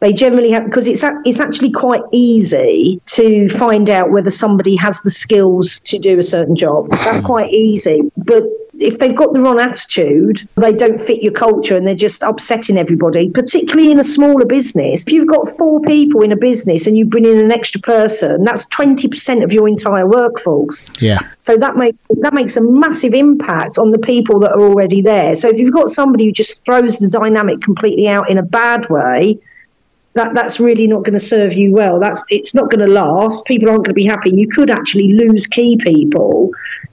they 0.00 0.12
generally 0.12 0.50
have 0.52 0.64
because 0.64 0.86
it's 0.86 1.02
it's 1.24 1.40
actually 1.40 1.72
quite 1.72 2.02
easy 2.12 3.00
to 3.06 3.48
find 3.48 3.90
out 3.90 4.10
whether 4.10 4.30
somebody 4.30 4.76
has 4.76 5.02
the 5.02 5.10
skills 5.10 5.80
to 5.86 5.98
do 5.98 6.18
a 6.18 6.22
certain 6.22 6.54
job. 6.54 6.88
That's 6.90 7.20
quite 7.20 7.52
easy, 7.52 8.02
but 8.16 8.44
if 8.80 8.98
they've 8.98 9.14
got 9.14 9.32
the 9.32 9.40
wrong 9.40 9.60
attitude, 9.60 10.48
they 10.56 10.72
don't 10.72 11.00
fit 11.00 11.22
your 11.22 11.32
culture 11.32 11.76
and 11.76 11.86
they're 11.86 11.94
just 11.94 12.22
upsetting 12.22 12.76
everybody, 12.76 13.30
particularly 13.30 13.90
in 13.90 13.98
a 13.98 14.04
smaller 14.04 14.44
business. 14.44 15.04
If 15.06 15.12
you've 15.12 15.28
got 15.28 15.48
four 15.56 15.80
people 15.80 16.22
in 16.22 16.32
a 16.32 16.36
business 16.36 16.86
and 16.86 16.96
you 16.96 17.04
bring 17.04 17.24
in 17.24 17.38
an 17.38 17.50
extra 17.50 17.80
person, 17.80 18.44
that's 18.44 18.66
20% 18.68 19.42
of 19.42 19.52
your 19.52 19.68
entire 19.68 20.06
workforce. 20.06 20.90
Yeah. 21.00 21.20
So 21.40 21.56
that 21.56 21.76
makes 21.76 21.98
that 22.20 22.34
makes 22.34 22.56
a 22.56 22.60
massive 22.60 23.14
impact 23.14 23.78
on 23.78 23.90
the 23.90 23.98
people 23.98 24.38
that 24.40 24.52
are 24.52 24.60
already 24.60 25.02
there. 25.02 25.34
So 25.34 25.48
if 25.48 25.58
you've 25.58 25.74
got 25.74 25.88
somebody 25.88 26.26
who 26.26 26.32
just 26.32 26.64
throws 26.64 26.98
the 26.98 27.08
dynamic 27.08 27.60
completely 27.60 28.08
out 28.08 28.30
in 28.30 28.38
a 28.38 28.42
bad 28.42 28.88
way, 28.88 29.38
that 30.14 30.34
that's 30.34 30.60
really 30.60 30.86
not 30.86 31.04
going 31.04 31.18
to 31.18 31.24
serve 31.24 31.52
you 31.52 31.72
well. 31.72 32.00
That's 32.00 32.22
it's 32.28 32.54
not 32.54 32.70
going 32.70 32.86
to 32.86 32.92
last. 32.92 33.44
People 33.44 33.70
aren't 33.70 33.84
going 33.84 33.94
to 33.94 33.94
be 33.94 34.06
happy. 34.06 34.34
You 34.34 34.48
could 34.48 34.70
actually 34.70 35.12
lose 35.12 35.46
key 35.46 35.78
people, 35.82 36.50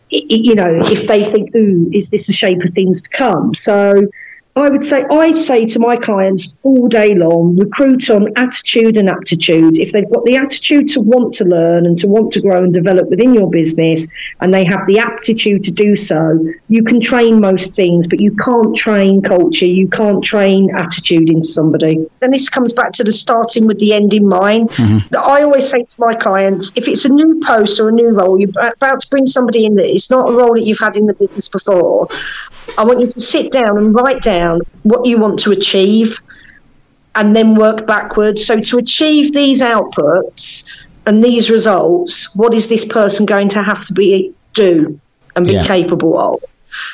you 0.09 0.55
know, 0.55 0.83
if 0.85 1.07
they 1.07 1.23
think, 1.23 1.55
"Ooh, 1.55 1.89
is 1.93 2.09
this 2.09 2.27
the 2.27 2.33
shape 2.33 2.61
of 2.63 2.71
things 2.71 3.01
to 3.03 3.09
come?" 3.09 3.53
So 3.53 4.07
I 4.57 4.69
would 4.69 4.85
say 4.85 5.03
I 5.11 5.33
say 5.33 5.65
to 5.65 5.79
my 5.79 5.97
clients 5.97 6.53
all 6.63 6.87
day 6.87 7.13
long, 7.13 7.57
recruit 7.57 8.09
on 8.09 8.31
attitude 8.37 8.95
and 8.95 9.09
aptitude. 9.09 9.77
If 9.77 9.91
they've 9.91 10.09
got 10.09 10.23
the 10.23 10.37
attitude 10.37 10.87
to 10.89 11.01
want 11.01 11.33
to 11.35 11.43
learn 11.43 11.85
and 11.85 11.97
to 11.97 12.07
want 12.07 12.31
to 12.33 12.41
grow 12.41 12.63
and 12.63 12.71
develop 12.71 13.09
within 13.09 13.33
your 13.33 13.49
business, 13.49 14.07
and 14.39 14.53
they 14.53 14.63
have 14.63 14.87
the 14.87 14.99
aptitude 14.99 15.65
to 15.65 15.71
do 15.71 15.97
so, 15.97 16.39
you 16.69 16.85
can 16.85 17.01
train 17.01 17.41
most 17.41 17.75
things, 17.75 18.07
but 18.07 18.21
you 18.21 18.33
can't 18.37 18.73
train 18.73 19.21
culture. 19.21 19.65
You 19.65 19.89
can't 19.89 20.23
train 20.23 20.73
attitude 20.73 21.29
into 21.29 21.49
somebody. 21.49 22.05
And 22.21 22.33
this 22.33 22.47
comes 22.47 22.71
back 22.71 22.93
to 22.93 23.03
the 23.03 23.11
starting 23.11 23.67
with 23.67 23.79
the 23.79 23.93
end 23.93 24.13
in 24.13 24.25
mind. 24.25 24.69
Mm-hmm. 24.69 25.17
I 25.17 25.41
always 25.41 25.67
say 25.67 25.83
to 25.83 25.95
my 25.99 26.15
clients, 26.15 26.77
if 26.77 26.87
it's 26.87 27.03
a 27.03 27.13
new 27.13 27.41
post 27.45 27.81
or 27.81 27.89
a 27.89 27.91
new 27.91 28.11
role, 28.11 28.39
you're 28.39 28.51
about 28.57 29.01
to 29.01 29.07
bring 29.09 29.27
somebody 29.27 29.65
in 29.65 29.75
that 29.75 29.93
it's 29.93 30.09
not 30.09 30.29
a 30.29 30.31
role 30.31 30.53
that 30.53 30.63
you've 30.63 30.79
had 30.79 30.95
in 30.95 31.07
the 31.07 31.13
business 31.13 31.49
before. 31.49 32.07
I 32.77 32.85
want 32.85 33.01
you 33.01 33.07
to 33.07 33.19
sit 33.19 33.51
down 33.51 33.77
and 33.77 33.93
write 33.93 34.21
down 34.21 34.44
what 34.83 35.05
you 35.05 35.17
want 35.17 35.39
to 35.39 35.51
achieve 35.51 36.21
and 37.15 37.35
then 37.35 37.55
work 37.55 37.87
backwards. 37.87 38.45
So, 38.45 38.59
to 38.59 38.77
achieve 38.77 39.33
these 39.33 39.61
outputs 39.61 40.69
and 41.05 41.23
these 41.23 41.49
results, 41.49 42.35
what 42.35 42.53
is 42.53 42.69
this 42.69 42.85
person 42.87 43.25
going 43.25 43.49
to 43.49 43.63
have 43.63 43.85
to 43.87 43.93
be 43.93 44.33
do 44.53 44.99
and 45.35 45.45
be 45.45 45.53
yeah. 45.53 45.65
capable 45.65 46.19
of? 46.19 46.43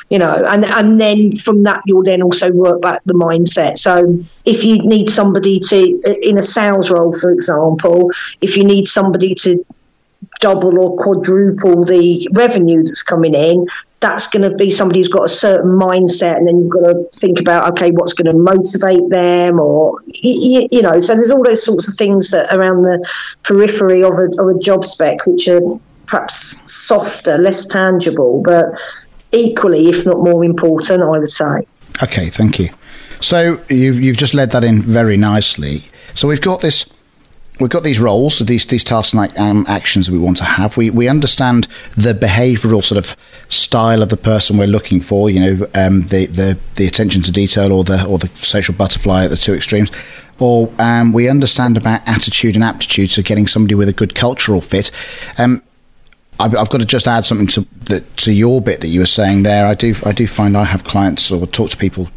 You 0.08 0.20
know, 0.20 0.44
and 0.48 0.64
and 0.64 1.00
then 1.00 1.36
from 1.36 1.64
that 1.64 1.82
you'll 1.86 2.04
then 2.04 2.22
also 2.22 2.52
work 2.52 2.80
back 2.80 3.00
the 3.04 3.14
mindset. 3.14 3.78
So 3.78 4.24
if 4.44 4.62
you 4.62 4.78
need 4.78 5.10
somebody 5.10 5.58
to 5.58 6.18
in 6.22 6.38
a 6.38 6.42
sales 6.42 6.90
role, 6.90 7.12
for 7.12 7.32
example, 7.32 8.12
if 8.40 8.56
you 8.56 8.62
need 8.62 8.86
somebody 8.86 9.34
to 9.36 9.64
double 10.42 10.78
or 10.78 10.96
quadruple 10.98 11.84
the 11.86 12.28
revenue 12.34 12.82
that's 12.84 13.02
coming 13.02 13.34
in, 13.34 13.66
that's 14.00 14.28
going 14.28 14.42
to 14.42 14.54
be 14.56 14.70
somebody 14.70 14.98
who's 14.98 15.08
got 15.08 15.24
a 15.24 15.28
certain 15.28 15.70
mindset, 15.78 16.36
and 16.36 16.46
then 16.46 16.58
you've 16.58 16.70
got 16.70 16.86
to 16.88 17.08
think 17.14 17.40
about 17.40 17.70
okay, 17.72 17.90
what's 17.92 18.12
going 18.12 18.26
to 18.26 18.38
motivate 18.38 19.08
them, 19.08 19.58
or 19.58 20.02
you, 20.06 20.82
know. 20.82 21.00
So 21.00 21.14
there's 21.14 21.30
all 21.30 21.42
those 21.42 21.64
sorts 21.64 21.88
of 21.88 21.94
things 21.94 22.30
that 22.30 22.54
around 22.54 22.82
the 22.82 23.08
periphery 23.44 24.02
of 24.02 24.14
a, 24.14 24.42
of 24.42 24.56
a 24.56 24.58
job 24.58 24.84
spec, 24.84 25.24
which 25.24 25.48
are 25.48 25.60
perhaps 26.06 26.70
softer, 26.70 27.38
less 27.38 27.64
tangible, 27.66 28.42
but 28.42 28.66
equally, 29.30 29.88
if 29.88 30.04
not 30.04 30.18
more 30.18 30.44
important, 30.44 31.02
I 31.02 31.18
would 31.18 31.28
say. 31.28 31.66
Okay, 32.02 32.28
thank 32.28 32.58
you. 32.58 32.70
So 33.20 33.62
you've 33.70 34.00
you've 34.00 34.16
just 34.16 34.34
led 34.34 34.50
that 34.50 34.64
in 34.64 34.82
very 34.82 35.16
nicely. 35.16 35.84
So 36.14 36.26
we've 36.26 36.40
got 36.40 36.60
this 36.60 36.84
we've 37.60 37.70
got 37.70 37.82
these 37.82 38.00
roles, 38.00 38.38
these 38.40 38.64
these 38.64 38.84
tasks 38.84 39.14
and 39.14 39.38
um, 39.38 39.64
actions 39.68 40.06
that 40.06 40.12
we 40.12 40.18
want 40.18 40.36
to 40.38 40.44
have. 40.44 40.76
We 40.76 40.90
we 40.90 41.08
understand 41.08 41.68
the 41.96 42.14
behavioural 42.14 42.84
sort 42.84 42.98
of 42.98 43.16
style 43.48 44.02
of 44.02 44.08
the 44.08 44.16
person 44.16 44.56
we're 44.56 44.66
looking 44.66 45.00
for. 45.00 45.30
You 45.30 45.40
know, 45.40 45.66
um, 45.74 46.02
the 46.02 46.26
the 46.26 46.58
the 46.76 46.86
attention 46.86 47.22
to 47.22 47.32
detail 47.32 47.72
or 47.72 47.84
the 47.84 48.04
or 48.04 48.18
the 48.18 48.28
social 48.38 48.74
butterfly 48.74 49.24
at 49.24 49.30
the 49.30 49.36
two 49.36 49.54
extremes. 49.54 49.90
Or 50.38 50.72
um, 50.78 51.12
we 51.12 51.28
understand 51.28 51.76
about 51.76 52.00
attitude 52.06 52.56
and 52.56 52.64
aptitude, 52.64 53.10
so 53.10 53.22
getting 53.22 53.46
somebody 53.46 53.74
with 53.74 53.88
a 53.88 53.92
good 53.92 54.14
cultural 54.14 54.60
fit. 54.60 54.90
Um, 55.38 55.62
I've, 56.40 56.56
I've, 56.56 56.70
got 56.70 56.78
to 56.78 56.86
just 56.86 57.06
add 57.06 57.24
something 57.24 57.46
to 57.48 57.60
the, 57.84 58.00
to 58.16 58.32
your 58.32 58.60
bit 58.60 58.80
that 58.80 58.88
you 58.88 59.00
were 59.00 59.06
saying 59.06 59.44
there. 59.44 59.66
I 59.66 59.74
do 59.74 59.94
I 60.04 60.12
do 60.12 60.26
find 60.26 60.56
I 60.56 60.64
have 60.64 60.82
clients 60.84 61.30
or 61.30 61.46
talk 61.46 61.70
to 61.70 61.76
people 61.76 62.08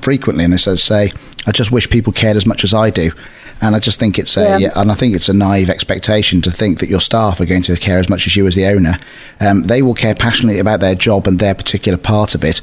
frequently, 0.00 0.42
and 0.42 0.52
they 0.52 0.56
say, 0.56 1.10
"I 1.46 1.52
just 1.52 1.70
wish 1.70 1.88
people 1.88 2.12
cared 2.12 2.36
as 2.36 2.46
much 2.46 2.64
as 2.64 2.74
I 2.74 2.90
do." 2.90 3.12
And 3.62 3.76
I 3.76 3.78
just 3.78 4.00
think 4.00 4.18
it's 4.18 4.36
a, 4.36 4.58
yeah. 4.58 4.72
and 4.74 4.90
I 4.90 4.94
think 4.94 5.14
it's 5.14 5.28
a 5.28 5.34
naive 5.34 5.68
expectation 5.68 6.40
to 6.42 6.50
think 6.50 6.78
that 6.78 6.88
your 6.88 7.00
staff 7.00 7.40
are 7.40 7.46
going 7.46 7.62
to 7.62 7.76
care 7.76 7.98
as 7.98 8.08
much 8.08 8.26
as 8.26 8.34
you 8.34 8.46
as 8.46 8.54
the 8.54 8.66
owner. 8.66 8.96
Um, 9.38 9.64
they 9.64 9.82
will 9.82 9.94
care 9.94 10.14
passionately 10.14 10.60
about 10.60 10.80
their 10.80 10.94
job 10.94 11.26
and 11.26 11.38
their 11.38 11.54
particular 11.54 11.98
part 11.98 12.34
of 12.34 12.42
it, 12.42 12.60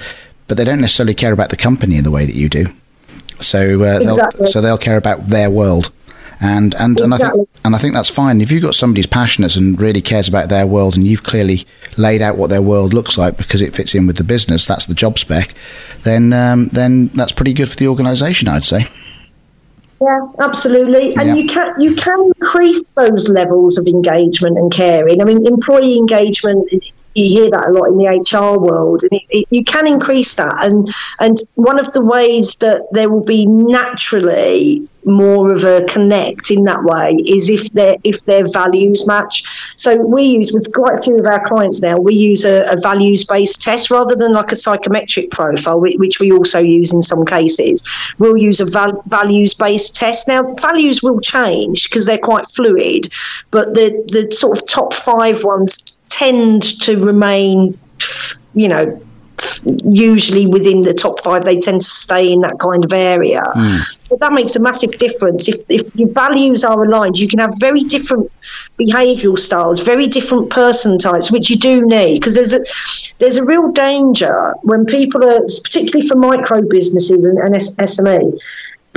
but 0.48 0.58
they 0.58 0.64
don't 0.64 0.82
necessarily 0.82 1.14
care 1.14 1.34
about 1.34 1.50
the 1.50 1.58
company 1.58 1.98
in 1.98 2.04
the 2.04 2.12
way 2.12 2.26
that 2.26 2.36
you 2.36 2.50
do. 2.50 2.68
So, 3.40 3.84
uh, 3.84 4.00
exactly. 4.00 4.44
they'll, 4.44 4.52
so 4.52 4.62
they'll 4.62 4.78
care 4.78 4.98
about 4.98 5.28
their 5.28 5.52
world. 5.52 5.92
And 6.40 6.76
and, 6.76 7.00
exactly. 7.00 7.04
and 7.04 7.14
I 7.14 7.18
think 7.18 7.50
and 7.66 7.76
I 7.76 7.78
think 7.80 7.94
that's 7.96 8.10
fine. 8.10 8.42
If 8.42 8.52
you've 8.52 8.62
got 8.62 8.76
somebody 8.76 9.00
who's 9.00 9.08
passionate 9.08 9.56
and 9.56 9.80
really 9.80 10.02
cares 10.02 10.28
about 10.28 10.50
their 10.50 10.68
world, 10.68 10.96
and 10.96 11.06
you've 11.06 11.24
clearly 11.24 11.66
laid 11.98 12.22
out 12.22 12.38
what 12.38 12.50
their 12.52 12.62
world 12.62 12.94
looks 12.94 13.18
like 13.18 13.38
because 13.38 13.62
it 13.62 13.74
fits 13.74 13.96
in 13.96 14.06
with 14.06 14.18
the 14.18 14.24
business, 14.24 14.66
that's 14.66 14.86
the 14.86 14.94
job 14.94 15.18
spec. 15.18 15.56
Then 16.04 16.34
um, 16.34 16.68
then 16.68 17.08
that's 17.08 17.32
pretty 17.32 17.54
good 17.54 17.70
for 17.70 17.76
the 17.76 17.88
organisation, 17.88 18.48
I'd 18.48 18.64
say. 18.64 18.88
Yeah, 20.00 20.20
absolutely. 20.40 21.16
And 21.16 21.30
yeah. 21.30 21.36
you 21.36 21.48
can 21.48 21.82
you 21.82 21.96
can 21.96 22.32
increase 22.40 22.94
those 22.94 23.30
levels 23.30 23.78
of 23.78 23.88
engagement 23.88 24.58
and 24.58 24.72
caring. 24.72 25.22
I 25.22 25.26
mean, 25.26 25.46
employee 25.48 25.98
engagement 25.98 26.70
you 27.18 27.42
hear 27.42 27.50
that 27.52 27.68
a 27.68 27.72
lot 27.72 27.88
in 27.88 27.98
the 27.98 28.08
HR 28.08 28.60
world, 28.60 29.04
and 29.04 29.14
it, 29.14 29.24
it, 29.30 29.48
you 29.50 29.64
can 29.64 29.88
increase 29.88 30.36
that. 30.36 30.56
And 30.60 30.88
and 31.20 31.38
one 31.56 31.80
of 31.80 31.94
the 31.94 32.04
ways 32.04 32.56
that 32.58 32.88
there 32.92 33.10
will 33.10 33.24
be 33.24 33.46
naturally 33.46 34.88
more 35.08 35.54
of 35.54 35.64
a 35.64 35.86
connect 35.86 36.52
in 36.52 36.66
that 36.66 36.84
way 36.84 37.14
is 37.26 37.50
if 37.50 37.72
their 37.72 37.96
if 38.04 38.24
their 38.26 38.48
values 38.50 39.08
match. 39.08 39.44
So 39.78 39.96
we 39.96 40.24
use 40.24 40.52
with 40.52 40.72
quite 40.74 41.00
a 41.00 41.02
few 41.02 41.18
of 41.18 41.26
our 41.26 41.48
clients 41.48 41.82
now, 41.82 41.96
we 41.98 42.16
use 42.16 42.46
a, 42.46 42.66
a 42.70 42.80
values 42.80 43.26
based 43.26 43.64
test 43.64 43.90
rather 43.90 44.16
than 44.16 44.34
like 44.34 44.52
a 44.52 44.56
psychometric 44.56 45.32
profile, 45.32 45.80
which 45.80 46.20
we 46.20 46.32
also 46.32 46.60
use 46.60 46.94
in 46.94 47.02
some 47.02 47.26
cases. 47.26 47.84
We'll 48.20 48.38
use 48.38 48.60
a 48.60 48.66
val- 48.66 49.04
values 49.08 49.54
based 49.54 49.96
test. 49.96 50.28
Now 50.28 50.54
values 50.56 51.02
will 51.02 51.20
change 51.20 51.90
because 51.90 52.06
they're 52.06 52.18
quite 52.18 52.48
fluid, 52.48 53.08
but 53.50 53.74
the 53.74 54.04
the 54.12 54.32
sort 54.32 54.58
of 54.58 54.68
top 54.68 54.94
five 54.94 55.44
ones 55.44 55.97
tend 56.10 56.64
to 56.82 57.00
remain, 57.00 57.78
you 58.54 58.68
know, 58.68 59.02
usually 59.64 60.48
within 60.48 60.82
the 60.82 60.94
top 60.94 61.22
five, 61.24 61.44
they 61.44 61.58
tend 61.58 61.82
to 61.82 61.88
stay 61.88 62.32
in 62.32 62.42
that 62.42 62.60
kind 62.60 62.84
of 62.84 62.94
area. 62.94 63.42
Mm. 63.42 64.00
But 64.10 64.20
that 64.20 64.34
makes 64.34 64.56
a 64.56 64.60
massive 64.60 64.98
difference. 64.98 65.48
If, 65.48 65.70
if 65.70 65.96
your 65.96 66.12
values 66.12 66.64
are 66.64 66.84
aligned, 66.84 67.18
you 67.18 67.28
can 67.28 67.40
have 67.40 67.54
very 67.60 67.82
different 67.82 68.32
behavioural 68.80 69.38
styles, 69.38 69.80
very 69.80 70.08
different 70.08 70.50
person 70.50 70.98
types, 70.98 71.32
which 71.32 71.50
you 71.50 71.58
do 71.58 71.86
need 71.86 72.20
because 72.20 72.36
there's 72.36 72.54
a 72.54 72.64
there's 73.20 73.38
a 73.38 73.46
real 73.46 73.72
danger 73.72 74.54
when 74.64 74.86
people 74.86 75.24
are, 75.24 75.42
particularly 75.64 76.08
for 76.08 76.16
micro 76.16 76.62
businesses 76.62 77.26
and, 77.26 77.38
and 77.40 77.56
SMEs, 77.56 78.40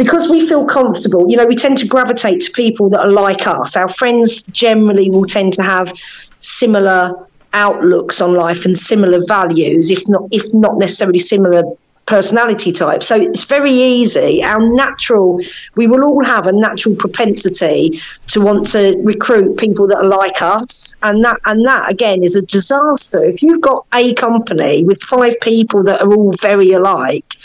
because 0.00 0.30
we 0.30 0.40
feel 0.48 0.64
comfortable, 0.64 1.30
you 1.30 1.36
know, 1.36 1.44
we 1.44 1.54
tend 1.54 1.76
to 1.76 1.86
gravitate 1.86 2.40
to 2.40 2.50
people 2.52 2.88
that 2.88 3.00
are 3.00 3.10
like 3.10 3.46
us. 3.46 3.76
Our 3.76 3.86
friends 3.86 4.44
generally 4.44 5.10
will 5.10 5.26
tend 5.26 5.52
to 5.54 5.62
have 5.62 5.92
similar 6.38 7.28
outlooks 7.52 8.22
on 8.22 8.32
life 8.32 8.64
and 8.64 8.74
similar 8.74 9.20
values, 9.28 9.90
if 9.90 10.08
not 10.08 10.22
if 10.30 10.54
not 10.54 10.78
necessarily 10.78 11.18
similar 11.18 11.64
personality 12.06 12.72
types. 12.72 13.08
So 13.08 13.16
it's 13.16 13.44
very 13.44 13.72
easy. 13.72 14.42
Our 14.42 14.72
natural, 14.74 15.38
we 15.76 15.86
will 15.86 16.02
all 16.02 16.24
have 16.24 16.46
a 16.46 16.52
natural 16.52 16.96
propensity 16.96 18.00
to 18.28 18.40
want 18.40 18.68
to 18.68 18.98
recruit 19.04 19.58
people 19.58 19.86
that 19.88 19.98
are 19.98 20.08
like 20.08 20.40
us, 20.40 20.96
and 21.02 21.22
that 21.26 21.36
and 21.44 21.68
that 21.68 21.92
again 21.92 22.24
is 22.24 22.36
a 22.36 22.46
disaster. 22.46 23.22
If 23.22 23.42
you've 23.42 23.60
got 23.60 23.84
a 23.92 24.14
company 24.14 24.82
with 24.82 25.02
five 25.02 25.38
people 25.42 25.82
that 25.82 26.00
are 26.00 26.10
all 26.10 26.32
very 26.40 26.70
alike 26.70 27.36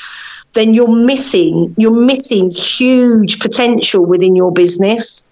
then 0.56 0.74
you're 0.74 0.88
missing 0.88 1.76
you're 1.78 2.06
missing 2.06 2.50
huge 2.50 3.40
potential 3.40 4.06
within 4.06 4.36
your 4.36 4.52
business. 4.52 5.30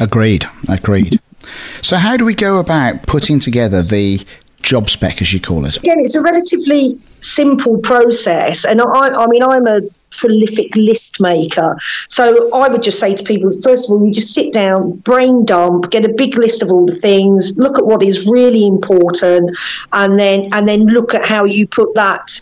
Agreed. 0.00 0.48
Agreed. 0.68 1.20
So 1.82 1.96
how 1.96 2.16
do 2.16 2.24
we 2.24 2.34
go 2.34 2.58
about 2.58 3.02
putting 3.02 3.40
together 3.40 3.82
the 3.82 4.24
job 4.62 4.88
spec, 4.88 5.20
as 5.20 5.32
you 5.32 5.40
call 5.40 5.66
it? 5.66 5.76
Again, 5.76 5.98
it's 5.98 6.14
a 6.14 6.22
relatively 6.22 7.00
simple 7.20 7.78
process, 7.78 8.64
and 8.64 8.80
I, 8.80 8.84
I 8.84 9.26
mean, 9.26 9.42
I'm 9.42 9.66
a 9.66 9.80
prolific 10.16 10.74
list 10.76 11.20
maker. 11.20 11.76
So 12.08 12.52
I 12.52 12.68
would 12.68 12.82
just 12.82 13.00
say 13.00 13.14
to 13.14 13.24
people, 13.24 13.50
first 13.62 13.88
of 13.88 13.94
all, 13.94 14.06
you 14.06 14.12
just 14.12 14.34
sit 14.34 14.52
down, 14.52 14.92
brain 14.98 15.44
dump, 15.44 15.90
get 15.90 16.04
a 16.04 16.12
big 16.12 16.36
list 16.36 16.62
of 16.62 16.70
all 16.70 16.86
the 16.86 16.96
things, 16.96 17.58
look 17.58 17.78
at 17.78 17.86
what 17.86 18.02
is 18.02 18.26
really 18.26 18.66
important, 18.66 19.56
and 19.92 20.18
then 20.18 20.50
and 20.52 20.68
then 20.68 20.86
look 20.86 21.14
at 21.14 21.26
how 21.26 21.44
you 21.44 21.66
put 21.66 21.94
that 21.94 22.40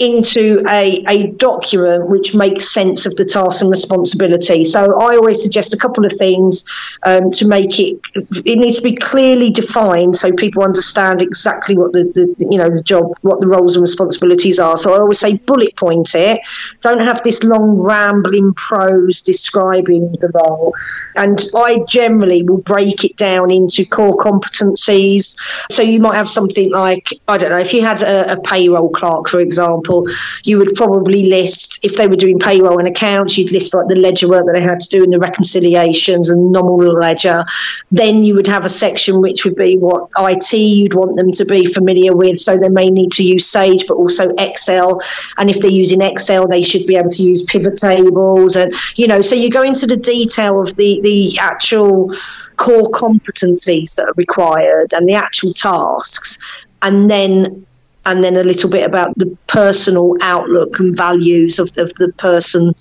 into 0.00 0.64
a, 0.66 1.04
a 1.08 1.26
document 1.32 2.08
which 2.08 2.34
makes 2.34 2.72
sense 2.72 3.04
of 3.04 3.14
the 3.16 3.24
task 3.24 3.60
and 3.60 3.70
responsibility. 3.70 4.64
So 4.64 4.98
I 4.98 5.14
always 5.14 5.42
suggest 5.42 5.74
a 5.74 5.76
couple 5.76 6.06
of 6.06 6.12
things 6.12 6.66
um, 7.02 7.30
to 7.32 7.46
make 7.46 7.78
it. 7.78 8.00
It 8.14 8.58
needs 8.58 8.78
to 8.78 8.82
be 8.82 8.96
clearly 8.96 9.50
defined 9.50 10.16
so 10.16 10.32
people 10.32 10.64
understand 10.64 11.20
exactly 11.20 11.76
what 11.76 11.92
the, 11.92 12.04
the 12.14 12.34
you 12.50 12.56
know 12.56 12.70
the 12.70 12.82
job, 12.82 13.12
what 13.20 13.40
the 13.40 13.46
roles 13.46 13.76
and 13.76 13.82
responsibilities 13.82 14.58
are. 14.58 14.78
So 14.78 14.94
I 14.94 15.00
always 15.00 15.20
say 15.20 15.36
bullet 15.36 15.76
point 15.76 16.14
it. 16.14 16.40
Don't 16.80 17.06
have 17.06 17.22
this 17.22 17.44
long 17.44 17.78
rambling 17.86 18.54
prose 18.54 19.20
describing 19.20 20.12
the 20.12 20.30
role. 20.30 20.74
And 21.14 21.38
I 21.54 21.80
generally 21.86 22.42
will 22.42 22.62
break 22.62 23.04
it 23.04 23.18
down 23.18 23.50
into 23.50 23.84
core 23.84 24.16
competencies. 24.16 25.38
So 25.70 25.82
you 25.82 26.00
might 26.00 26.16
have 26.16 26.28
something 26.28 26.72
like 26.72 27.10
I 27.28 27.36
don't 27.36 27.50
know 27.50 27.58
if 27.58 27.74
you 27.74 27.84
had 27.84 28.00
a, 28.00 28.32
a 28.32 28.40
payroll 28.40 28.88
clerk, 28.88 29.28
for 29.28 29.40
example 29.40 29.89
example, 29.90 30.06
you 30.44 30.58
would 30.58 30.74
probably 30.74 31.24
list 31.24 31.84
if 31.84 31.96
they 31.96 32.06
were 32.06 32.16
doing 32.16 32.38
payroll 32.38 32.78
and 32.78 32.88
accounts, 32.88 33.36
you'd 33.36 33.52
list 33.52 33.74
like 33.74 33.88
the 33.88 33.96
ledger 33.96 34.28
work 34.28 34.46
that 34.46 34.54
they 34.54 34.60
had 34.60 34.80
to 34.80 34.88
do 34.88 35.02
and 35.02 35.12
the 35.12 35.18
reconciliations 35.18 36.30
and 36.30 36.52
nominal 36.52 36.94
ledger. 36.94 37.44
Then 37.90 38.22
you 38.24 38.34
would 38.34 38.46
have 38.46 38.64
a 38.64 38.68
section 38.68 39.20
which 39.20 39.44
would 39.44 39.56
be 39.56 39.76
what 39.76 40.08
IT 40.18 40.52
you'd 40.52 40.94
want 40.94 41.16
them 41.16 41.30
to 41.32 41.44
be 41.44 41.66
familiar 41.66 42.14
with. 42.14 42.38
So 42.38 42.56
they 42.56 42.68
may 42.68 42.90
need 42.90 43.12
to 43.12 43.22
use 43.22 43.46
Sage, 43.46 43.86
but 43.86 43.94
also 43.94 44.30
Excel. 44.38 45.00
And 45.38 45.50
if 45.50 45.60
they're 45.60 45.70
using 45.70 46.02
Excel, 46.02 46.46
they 46.46 46.62
should 46.62 46.86
be 46.86 46.96
able 46.96 47.10
to 47.10 47.22
use 47.22 47.42
pivot 47.42 47.76
tables 47.76 48.56
and 48.56 48.74
you 48.96 49.06
know. 49.06 49.20
So 49.20 49.34
you 49.34 49.50
go 49.50 49.62
into 49.62 49.86
the 49.86 49.96
detail 49.96 50.60
of 50.60 50.76
the 50.76 51.00
the 51.02 51.38
actual 51.38 52.12
core 52.56 52.90
competencies 52.90 53.94
that 53.96 54.06
are 54.06 54.14
required 54.16 54.92
and 54.92 55.08
the 55.08 55.14
actual 55.14 55.52
tasks, 55.54 56.38
and 56.82 57.10
then 57.10 57.66
and 58.06 58.24
then 58.24 58.36
a 58.36 58.44
little 58.44 58.70
bit 58.70 58.84
about 58.84 59.16
the 59.16 59.36
personal 59.46 60.16
outlook 60.20 60.78
and 60.78 60.96
values 60.96 61.58
of 61.58 61.72
the, 61.74 61.82
of 61.82 61.94
the 61.94 62.12
person 62.16 62.74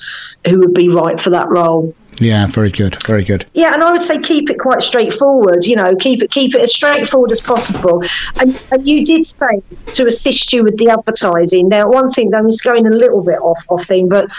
who 0.48 0.60
would 0.60 0.74
be 0.74 0.90
right 0.90 1.20
for 1.20 1.30
that 1.32 1.50
role. 1.50 1.94
Yeah, 2.20 2.48
very 2.48 2.72
good, 2.72 3.02
very 3.04 3.24
good. 3.24 3.46
Yeah, 3.54 3.74
and 3.74 3.84
I 3.84 3.92
would 3.92 4.02
say 4.02 4.20
keep 4.20 4.50
it 4.50 4.60
quite 4.60 4.82
straightforward. 4.82 5.66
You 5.66 5.78
know, 5.78 5.96
keep 5.96 6.22
it 6.22 6.32
keep 6.32 6.54
it 6.54 6.62
as 6.62 6.74
straightforward 6.74 7.32
as 7.32 7.40
possible. 7.40 8.04
And 8.40 8.62
and 8.72 8.88
you 8.88 9.06
did 9.06 9.26
say 9.26 9.62
to 9.94 10.08
assist 10.08 10.52
you 10.52 10.64
with 10.64 10.78
the 10.78 10.90
advertising. 10.90 11.70
Now, 11.70 11.90
one 11.90 12.12
thing, 12.12 12.34
I'm 12.34 12.50
going 12.64 12.88
a 12.88 12.90
little 12.90 13.24
bit 13.24 13.40
off 13.40 13.64
off 13.70 13.86
thing, 13.86 14.10
but 14.10 14.30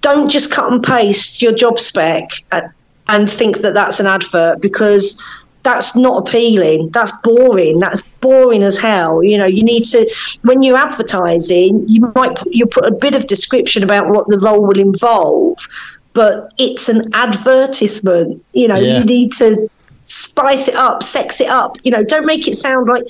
don't 0.00 0.28
just 0.28 0.50
cut 0.50 0.72
and 0.72 0.82
paste 0.82 1.40
your 1.40 1.52
job 1.52 1.78
spec 1.78 2.30
uh, 2.50 2.62
and 3.08 3.30
think 3.30 3.58
that 3.58 3.74
that's 3.74 4.00
an 4.00 4.06
advert 4.06 4.60
because 4.60 5.22
that's 5.62 5.96
not 5.96 6.26
appealing. 6.26 6.90
That's 6.90 7.12
boring. 7.22 7.78
That's 7.78 8.00
boring 8.20 8.62
as 8.62 8.78
hell. 8.78 9.22
You 9.22 9.38
know, 9.38 9.46
you 9.46 9.62
need 9.62 9.84
to 9.86 10.08
when 10.42 10.62
you're 10.62 10.76
advertising, 10.76 11.84
you 11.88 12.12
might 12.14 12.36
put, 12.36 12.52
you 12.52 12.66
put 12.66 12.86
a 12.86 12.94
bit 12.94 13.14
of 13.14 13.26
description 13.26 13.82
about 13.82 14.08
what 14.08 14.28
the 14.28 14.38
role 14.38 14.66
will 14.66 14.78
involve, 14.78 15.58
but 16.12 16.52
it's 16.58 16.88
an 16.88 17.10
advertisement. 17.14 18.44
You 18.52 18.68
know, 18.68 18.78
yeah. 18.78 18.98
you 18.98 19.04
need 19.04 19.32
to 19.34 19.68
spice 20.04 20.68
it 20.68 20.74
up, 20.74 21.02
sex 21.02 21.40
it 21.40 21.48
up. 21.48 21.76
You 21.84 21.90
know, 21.90 22.02
don't 22.02 22.26
make 22.26 22.48
it 22.48 22.54
sound 22.54 22.88
like 22.88 23.06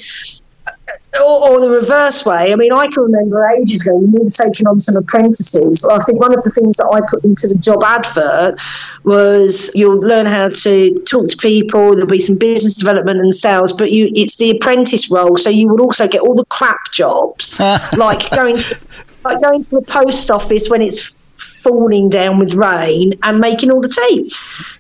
or, 1.21 1.49
or, 1.49 1.61
the 1.61 1.71
reverse 1.71 2.25
way. 2.25 2.53
I 2.53 2.57
mean, 2.57 2.73
I 2.73 2.89
can 2.89 3.03
remember 3.03 3.47
ages 3.61 3.83
ago 3.83 3.97
when 3.97 4.13
we 4.13 4.21
were 4.21 4.31
taking 4.31 4.67
on 4.67 4.81
some 4.81 4.97
apprentices. 4.97 5.85
I 5.85 5.99
think 5.99 6.21
one 6.21 6.35
of 6.35 6.43
the 6.43 6.51
things 6.51 6.77
that 6.77 6.89
I 6.93 7.01
put 7.09 7.25
into 7.25 7.49
the 7.49 7.57
job 7.57 7.83
advert 7.83 8.61
was 9.05 9.71
you'll 9.75 10.01
learn 10.01 10.27
how 10.27 10.49
to 10.49 11.03
talk 11.05 11.29
to 11.29 11.37
people. 11.37 11.93
There'll 11.93 12.07
be 12.07 12.19
some 12.19 12.39
business 12.39 12.77
development 12.77 13.21
and 13.21 13.35
sales, 13.35 13.73
but 13.73 13.91
you 13.91 14.11
it's 14.15 14.37
the 14.37 14.51
apprentice 14.51 15.11
role, 15.11 15.37
so 15.37 15.51
you 15.51 15.69
would 15.69 15.81
also 15.81 16.09
get 16.09 16.23
all 16.23 16.35
the 16.35 16.47
crap 16.47 16.91
jobs, 16.93 17.59
like 17.97 18.31
going 18.31 18.57
to 18.57 18.79
like 19.25 19.43
going 19.43 19.65
to 19.65 19.71
the 19.71 19.83
post 19.83 20.31
office 20.31 20.69
when 20.69 20.83
it's 20.83 21.18
falling 21.39 22.09
down 22.09 22.39
with 22.39 22.55
rain 22.55 23.19
and 23.23 23.39
making 23.39 23.71
all 23.71 23.81
the 23.81 23.89
tea. 23.89 24.33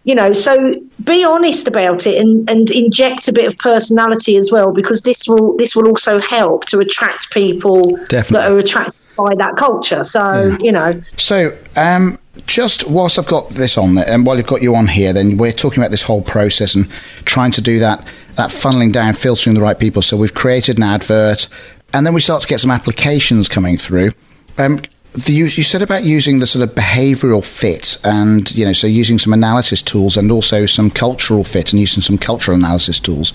You 0.05 0.15
know, 0.15 0.33
so 0.33 0.57
be 1.05 1.25
honest 1.25 1.69
about 1.69 2.07
it 2.07 2.21
and, 2.21 2.49
and 2.51 2.71
inject 2.71 3.29
a 3.29 3.33
bit 3.33 3.47
of 3.47 3.59
personality 3.59 4.37
as 4.37 4.51
well 4.53 4.73
because 4.73 5.03
this 5.03 5.27
will 5.29 5.57
this 5.57 5.75
will 5.77 5.89
also 5.89 6.21
help 6.21 6.65
to 6.67 6.79
attract 6.79 7.31
people 7.31 7.83
Definitely. 8.09 8.33
that 8.33 8.53
are 8.53 8.59
attracted 8.59 9.03
by 9.17 9.35
that 9.37 9.57
culture. 9.57 10.05
So, 10.05 10.21
yeah. 10.21 10.59
you 10.61 10.73
know. 10.73 11.01
So, 11.17 11.57
um 11.77 12.19
just 12.47 12.89
whilst 12.89 13.19
I've 13.19 13.27
got 13.27 13.51
this 13.51 13.77
on 13.77 13.97
there, 13.97 14.09
and 14.09 14.25
while 14.25 14.37
you've 14.37 14.47
got 14.47 14.63
you 14.63 14.75
on 14.75 14.87
here, 14.87 15.13
then 15.13 15.37
we're 15.37 15.53
talking 15.53 15.83
about 15.83 15.91
this 15.91 16.03
whole 16.03 16.23
process 16.23 16.75
and 16.75 16.91
trying 17.25 17.53
to 17.53 17.61
do 17.61 17.79
that 17.81 18.07
that 18.37 18.51
funneling 18.51 18.93
down, 18.93 19.15
filtering 19.15 19.55
the 19.55 19.61
right 19.61 19.79
people. 19.79 20.01
So 20.01 20.17
we've 20.17 20.35
created 20.35 20.79
an 20.79 20.85
advert, 20.85 21.49
and 21.93 22.07
then 22.07 22.15
we 22.15 22.21
start 22.21 22.43
to 22.43 22.49
get 22.49 22.61
some 22.61 22.71
applications 22.71 23.49
coming 23.49 23.77
through. 23.77 24.13
Um, 24.57 24.81
the, 25.25 25.33
you 25.33 25.49
said 25.49 25.83
about 25.83 26.05
using 26.05 26.39
the 26.39 26.47
sort 26.47 26.69
of 26.69 26.75
behavioural 26.75 27.45
fit, 27.45 27.99
and 28.05 28.51
you 28.55 28.65
know, 28.65 28.73
so 28.73 28.87
using 28.87 29.19
some 29.19 29.33
analysis 29.33 29.83
tools 29.83 30.17
and 30.17 30.31
also 30.31 30.67
some 30.67 30.91
cultural 30.91 31.45
fit, 31.45 31.73
and 31.73 31.81
using 31.81 32.03
some 32.03 32.19
cultural 32.19 32.57
analysis 32.57 33.01
tools. 33.01 33.33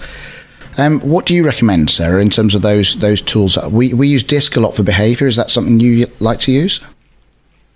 Um, 0.77 0.99
what 1.01 1.25
do 1.25 1.35
you 1.35 1.45
recommend, 1.45 1.91
Sarah, 1.91 2.21
in 2.21 2.29
terms 2.29 2.55
of 2.55 2.61
those 2.61 2.95
those 2.95 3.21
tools? 3.21 3.57
We 3.57 3.93
we 3.93 4.07
use 4.07 4.23
DISC 4.23 4.55
a 4.55 4.59
lot 4.59 4.75
for 4.75 4.83
behaviour. 4.83 5.27
Is 5.27 5.35
that 5.35 5.51
something 5.51 5.79
you 5.79 6.07
like 6.19 6.39
to 6.41 6.51
use? 6.51 6.79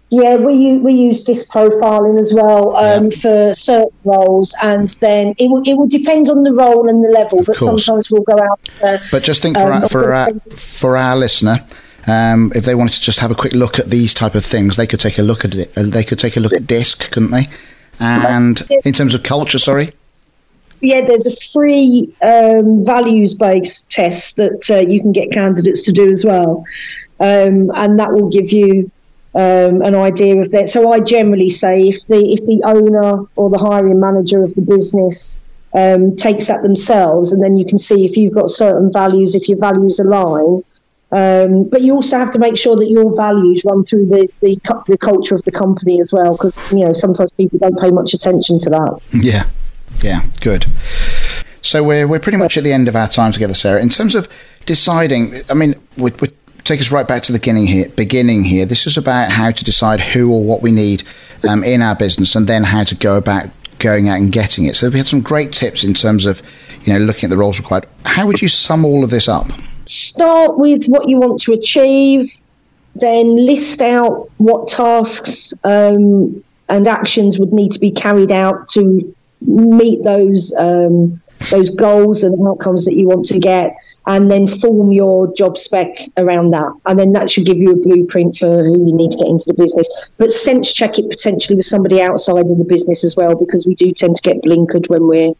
Yeah, 0.09 0.37
we 0.37 0.77
we 0.77 0.93
use 0.93 1.23
DISC 1.23 1.51
profiling 1.51 2.17
as 2.17 2.33
well 2.33 2.75
um, 2.77 3.05
yeah. 3.05 3.09
for 3.09 3.53
certain 3.53 3.91
roles, 4.05 4.55
and 4.61 4.87
then 5.01 5.35
it 5.37 5.49
will, 5.49 5.61
it 5.65 5.73
will 5.73 5.87
depend 5.87 6.29
on 6.29 6.43
the 6.43 6.53
role 6.53 6.87
and 6.87 7.03
the 7.03 7.09
level. 7.09 7.39
Of 7.39 7.47
but 7.47 7.57
course. 7.57 7.85
sometimes 7.85 8.09
we'll 8.09 8.23
go 8.23 8.37
out. 8.41 8.59
Uh, 8.81 8.97
but 9.11 9.23
just 9.23 9.41
think 9.41 9.57
for 9.57 9.71
um, 9.71 9.83
our, 9.83 9.89
for 9.89 10.13
our, 10.13 10.33
for 10.49 10.97
our 10.97 11.17
listener, 11.17 11.59
um, 12.07 12.51
if 12.55 12.65
they 12.65 12.75
wanted 12.75 12.93
to 12.93 13.01
just 13.01 13.19
have 13.19 13.31
a 13.31 13.35
quick 13.35 13.53
look 13.53 13.79
at 13.79 13.89
these 13.89 14.13
type 14.13 14.35
of 14.35 14.45
things, 14.45 14.77
they 14.77 14.87
could 14.87 14.99
take 14.99 15.19
a 15.19 15.21
look 15.21 15.43
at 15.45 15.55
it. 15.55 15.77
Uh, 15.77 15.83
they 15.83 16.03
could 16.03 16.19
take 16.19 16.37
a 16.37 16.39
look 16.39 16.53
at 16.53 16.65
DISC, 16.65 17.11
couldn't 17.11 17.31
they? 17.31 17.45
And 17.99 18.61
in 18.85 18.93
terms 18.93 19.13
of 19.13 19.23
culture, 19.23 19.59
sorry. 19.59 19.91
Yeah, 20.79 21.01
there's 21.01 21.25
a 21.25 21.35
free 21.51 22.15
um, 22.21 22.85
values-based 22.85 23.89
test 23.89 24.35
that 24.37 24.69
uh, 24.69 24.77
you 24.77 25.01
can 25.01 25.11
get 25.11 25.31
candidates 25.31 25.83
to 25.85 25.91
do 25.91 26.11
as 26.11 26.23
well, 26.23 26.63
um, 27.19 27.71
and 27.73 27.99
that 27.99 28.13
will 28.13 28.29
give 28.29 28.51
you 28.51 28.91
um, 29.33 29.81
an 29.81 29.95
idea 29.95 30.39
of 30.39 30.51
that. 30.51 30.69
So 30.69 30.91
I 30.91 30.99
generally 30.99 31.49
say 31.49 31.87
if 31.87 32.05
the 32.05 32.33
if 32.33 32.45
the 32.45 32.61
owner 32.63 33.25
or 33.35 33.49
the 33.49 33.57
hiring 33.57 33.99
manager 33.99 34.43
of 34.43 34.53
the 34.53 34.61
business 34.61 35.37
um, 35.73 36.15
takes 36.15 36.45
that 36.47 36.61
themselves, 36.61 37.33
and 37.33 37.43
then 37.43 37.57
you 37.57 37.65
can 37.65 37.79
see 37.79 38.05
if 38.05 38.15
you've 38.15 38.35
got 38.35 38.49
certain 38.49 38.93
values, 38.93 39.33
if 39.33 39.49
your 39.49 39.57
values 39.57 39.99
align, 39.99 40.63
um, 41.11 41.69
but 41.69 41.81
you 41.81 41.93
also 41.93 42.17
have 42.17 42.31
to 42.31 42.39
make 42.39 42.57
sure 42.57 42.75
that 42.75 42.89
your 42.89 43.15
values 43.15 43.63
run 43.65 43.83
through 43.85 44.07
the, 44.07 44.27
the, 44.41 44.59
the 44.87 44.97
culture 44.97 45.35
of 45.35 45.43
the 45.43 45.51
company 45.51 46.01
as 46.01 46.11
well, 46.11 46.33
because 46.33 46.59
you 46.71 46.85
know 46.85 46.93
sometimes 46.93 47.31
people 47.31 47.59
don't 47.59 47.79
pay 47.79 47.91
much 47.91 48.13
attention 48.13 48.59
to 48.59 48.69
that. 48.69 48.99
Yeah, 49.13 49.45
yeah, 50.01 50.23
good. 50.41 50.65
So 51.61 51.81
we're 51.81 52.07
we're 52.07 52.19
pretty 52.19 52.37
much 52.37 52.57
at 52.57 52.63
the 52.63 52.73
end 52.73 52.89
of 52.89 52.95
our 52.95 53.07
time 53.07 53.31
together, 53.31 53.53
Sarah. 53.53 53.81
In 53.81 53.89
terms 53.89 54.15
of 54.15 54.27
deciding, 54.65 55.43
I 55.49 55.53
mean, 55.53 55.75
we, 55.97 56.11
we 56.11 56.29
take 56.65 56.81
us 56.81 56.91
right 56.91 57.07
back 57.07 57.23
to 57.23 57.31
the 57.31 57.39
beginning 57.39 57.67
here. 57.67 57.87
Beginning 57.89 58.43
here, 58.43 58.65
this 58.65 58.85
is 58.85 58.97
about 58.97 59.31
how 59.31 59.51
to 59.51 59.63
decide 59.63 60.01
who 60.01 60.31
or 60.31 60.43
what 60.43 60.61
we 60.61 60.73
need 60.73 61.03
um, 61.47 61.63
in 61.63 61.81
our 61.81 61.95
business, 61.95 62.35
and 62.35 62.47
then 62.47 62.65
how 62.65 62.83
to 62.83 62.95
go 62.95 63.17
about 63.17 63.49
going 63.79 64.09
out 64.09 64.17
and 64.17 64.33
getting 64.33 64.65
it. 64.65 64.75
So 64.75 64.89
we 64.89 64.97
had 64.97 65.07
some 65.07 65.21
great 65.21 65.53
tips 65.53 65.85
in 65.85 65.93
terms 65.93 66.25
of 66.25 66.41
you 66.83 66.91
know 66.91 66.99
looking 66.99 67.27
at 67.27 67.29
the 67.29 67.37
roles 67.37 67.59
required. 67.59 67.87
How 68.05 68.27
would 68.27 68.41
you 68.41 68.49
sum 68.49 68.83
all 68.83 69.05
of 69.05 69.09
this 69.09 69.29
up? 69.29 69.47
Start 69.87 70.57
with 70.57 70.85
what 70.87 71.07
you 71.07 71.17
want 71.17 71.41
to 71.41 71.53
achieve, 71.53 72.31
then 72.95 73.35
list 73.35 73.81
out 73.81 74.29
what 74.37 74.67
tasks 74.67 75.53
um, 75.63 76.43
and 76.69 76.87
actions 76.87 77.39
would 77.39 77.53
need 77.53 77.71
to 77.71 77.79
be 77.79 77.91
carried 77.91 78.31
out 78.31 78.67
to 78.69 79.15
meet 79.41 80.03
those 80.03 80.53
um, 80.57 81.21
those 81.51 81.69
goals 81.69 82.23
and 82.23 82.47
outcomes 82.47 82.85
that 82.85 82.95
you 82.95 83.07
want 83.07 83.23
to 83.23 83.37
get, 83.37 83.75
and 84.07 84.31
then 84.31 84.47
form 84.47 84.91
your 84.91 85.31
job 85.35 85.55
spec 85.55 85.87
around 86.17 86.49
that. 86.49 86.73
And 86.87 86.99
then 86.99 87.11
that 87.11 87.29
should 87.29 87.45
give 87.45 87.57
you 87.57 87.71
a 87.71 87.75
blueprint 87.75 88.37
for 88.37 88.63
who 88.63 88.87
you 88.87 88.95
need 88.95 89.11
to 89.11 89.17
get 89.17 89.27
into 89.27 89.43
the 89.45 89.53
business. 89.53 89.87
But 90.17 90.31
sense 90.31 90.73
check 90.73 90.97
it 90.97 91.07
potentially 91.07 91.55
with 91.55 91.65
somebody 91.65 92.01
outside 92.01 92.49
of 92.49 92.57
the 92.57 92.65
business 92.67 93.03
as 93.03 93.15
well, 93.15 93.35
because 93.35 93.67
we 93.67 93.75
do 93.75 93.91
tend 93.91 94.15
to 94.15 94.21
get 94.23 94.41
blinkered 94.41 94.89
when 94.89 95.07
we're 95.07 95.33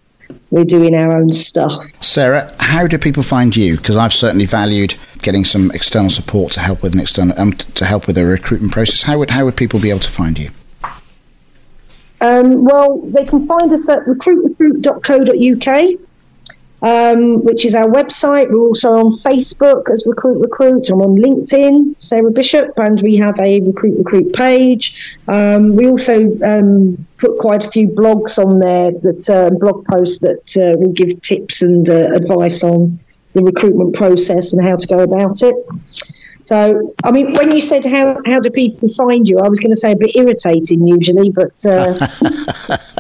we're 0.50 0.66
doing 0.66 0.96
our 0.96 1.18
own 1.18 1.30
stuff. 1.30 1.86
Sarah, 2.02 2.54
how 2.60 2.88
do 2.88 2.98
people 2.98 3.24
find 3.24 3.56
you? 3.56 3.78
Because 3.78 3.98
I've 3.98 4.14
certainly 4.14 4.46
valued 4.46 4.96
getting 5.22 5.44
some 5.44 5.72
external 5.72 6.10
support 6.10 6.54
to 6.54 6.60
help 6.60 6.84
with 6.84 6.94
an 6.94 7.02
external 7.02 7.40
um, 7.40 7.54
to 7.54 7.86
help 7.86 8.08
with 8.08 8.16
the 8.16 8.26
recruitment 8.26 8.72
process. 8.72 9.04
How 9.04 9.18
would 9.18 9.32
how 9.32 9.46
would 9.46 9.58
people 9.58 9.80
be 9.80 9.90
able 9.90 10.00
to 10.02 10.12
find 10.12 10.38
you? 10.38 10.52
Um, 12.20 12.66
well, 12.66 12.98
they 13.00 13.26
can 13.26 13.48
find 13.48 13.72
us 13.72 13.88
at 13.90 14.06
recruitrecruit.co.uk 14.06 16.07
um, 16.82 17.44
which 17.44 17.66
is 17.66 17.76
our 17.76 17.88
website. 17.88 18.50
We're 18.50 18.60
also 18.60 18.90
on 18.94 19.12
Facebook 19.14 19.90
as 19.92 20.06
Recruit 20.06 20.40
Recruit. 20.40 20.90
I'm 20.90 21.02
on 21.02 21.16
LinkedIn, 21.18 21.96
Sarah 22.00 22.32
Bishop, 22.32 22.72
and 22.78 23.02
we 23.02 23.18
have 23.18 23.40
a 23.40 23.62
Recruit 23.62 23.98
Recruit 23.98 24.34
page. 24.34 24.96
Um, 25.28 25.76
we 25.76 25.88
also 25.88 26.38
um, 26.44 27.08
put 27.18 27.38
quite 27.38 27.66
a 27.66 27.72
few 27.72 27.88
blogs 27.88 28.38
on 28.38 28.60
there, 28.60 28.92
that 28.92 29.30
uh, 29.30 29.50
blog 29.58 29.86
posts 29.86 30.20
that 30.20 30.56
uh, 30.58 30.78
will 30.78 30.94
give 30.94 31.22
tips 31.22 31.62
and 31.62 31.90
uh, 31.90 32.12
advice 32.14 32.64
on 32.64 33.00
the 33.34 33.42
recruitment 33.42 33.96
process 33.96 34.54
and 34.54 34.64
how 34.64 34.76
to 34.76 34.88
go 34.88 35.00
about 35.00 35.42
it. 35.42 35.56
So, 36.46 36.96
I 37.04 37.12
mean, 37.12 37.34
when 37.34 37.52
you 37.52 37.60
said 37.60 37.84
how 37.84 38.22
how 38.26 38.40
do 38.40 38.50
people 38.50 38.88
find 38.94 39.28
you, 39.28 39.40
I 39.40 39.50
was 39.50 39.60
going 39.60 39.72
to 39.72 39.76
say 39.76 39.92
a 39.92 39.98
bit 39.98 40.16
irritating 40.16 40.88
usually, 40.88 41.30
but 41.30 41.66
uh, 41.66 42.08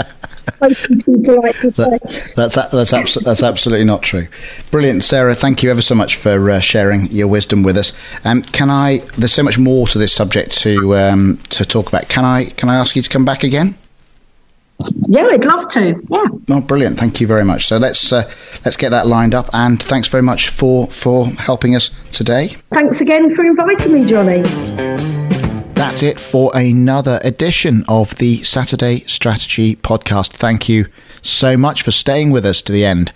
that, 0.59 2.33
that's 2.35 2.55
that's 2.55 2.91
abso- 2.93 3.23
that's 3.23 3.43
absolutely 3.43 3.85
not 3.85 4.01
true. 4.01 4.27
Brilliant, 4.71 5.03
Sarah. 5.03 5.35
Thank 5.35 5.63
you 5.63 5.71
ever 5.71 5.81
so 5.81 5.95
much 5.95 6.15
for 6.15 6.49
uh, 6.49 6.59
sharing 6.59 7.07
your 7.07 7.27
wisdom 7.27 7.63
with 7.63 7.77
us. 7.77 7.93
Um, 8.23 8.41
can 8.41 8.69
I? 8.69 8.99
There's 9.17 9.33
so 9.33 9.43
much 9.43 9.57
more 9.57 9.87
to 9.87 9.97
this 9.97 10.13
subject 10.13 10.51
to 10.59 10.95
um, 10.95 11.37
to 11.49 11.65
talk 11.65 11.87
about. 11.87 12.09
Can 12.09 12.25
I? 12.25 12.45
Can 12.45 12.69
I 12.69 12.75
ask 12.75 12.95
you 12.95 13.01
to 13.01 13.09
come 13.09 13.25
back 13.25 13.43
again? 13.43 13.75
Yeah, 15.07 15.27
I'd 15.31 15.43
love 15.43 15.67
to. 15.69 15.99
Yeah. 16.09 16.25
Oh, 16.49 16.61
brilliant! 16.61 16.99
Thank 16.99 17.19
you 17.19 17.27
very 17.27 17.43
much. 17.43 17.65
So 17.65 17.77
let's 17.77 18.11
uh, 18.13 18.29
let's 18.63 18.77
get 18.77 18.89
that 18.89 19.07
lined 19.07 19.33
up. 19.33 19.49
And 19.53 19.81
thanks 19.81 20.07
very 20.07 20.23
much 20.23 20.49
for 20.49 20.87
for 20.87 21.27
helping 21.27 21.75
us 21.75 21.89
today. 22.11 22.55
Thanks 22.71 23.01
again 23.01 23.33
for 23.33 23.43
inviting 23.43 23.93
me, 23.93 24.05
Johnny. 24.05 25.36
That's 25.77 26.01
it 26.01 26.19
for 26.19 26.49
another 26.55 27.19
edition 27.23 27.85
of 27.87 28.15
the 28.15 28.41
Saturday 28.41 29.01
Strategy 29.01 29.75
Podcast. 29.75 30.31
Thank 30.31 30.67
you 30.67 30.87
so 31.21 31.55
much 31.55 31.83
for 31.83 31.91
staying 31.91 32.31
with 32.31 32.47
us 32.47 32.63
to 32.63 32.73
the 32.73 32.83
end. 32.83 33.11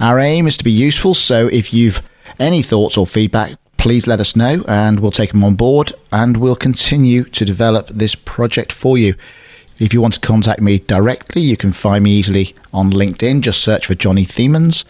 Our 0.00 0.18
aim 0.18 0.48
is 0.48 0.56
to 0.56 0.64
be 0.64 0.72
useful, 0.72 1.14
so 1.14 1.46
if 1.46 1.72
you've 1.72 2.02
any 2.40 2.62
thoughts 2.62 2.98
or 2.98 3.06
feedback, 3.06 3.58
please 3.76 4.08
let 4.08 4.18
us 4.18 4.34
know 4.34 4.64
and 4.66 4.98
we'll 4.98 5.12
take 5.12 5.30
them 5.30 5.44
on 5.44 5.54
board 5.54 5.92
and 6.10 6.38
we'll 6.38 6.56
continue 6.56 7.22
to 7.24 7.44
develop 7.44 7.86
this 7.86 8.16
project 8.16 8.72
for 8.72 8.98
you. 8.98 9.14
If 9.78 9.94
you 9.94 10.02
want 10.02 10.14
to 10.14 10.20
contact 10.20 10.60
me 10.60 10.80
directly, 10.80 11.42
you 11.42 11.56
can 11.56 11.70
find 11.70 12.02
me 12.02 12.10
easily 12.10 12.56
on 12.72 12.90
LinkedIn. 12.90 13.42
Just 13.42 13.62
search 13.62 13.86
for 13.86 13.94
Johnny 13.94 14.24
Themans. 14.24 14.82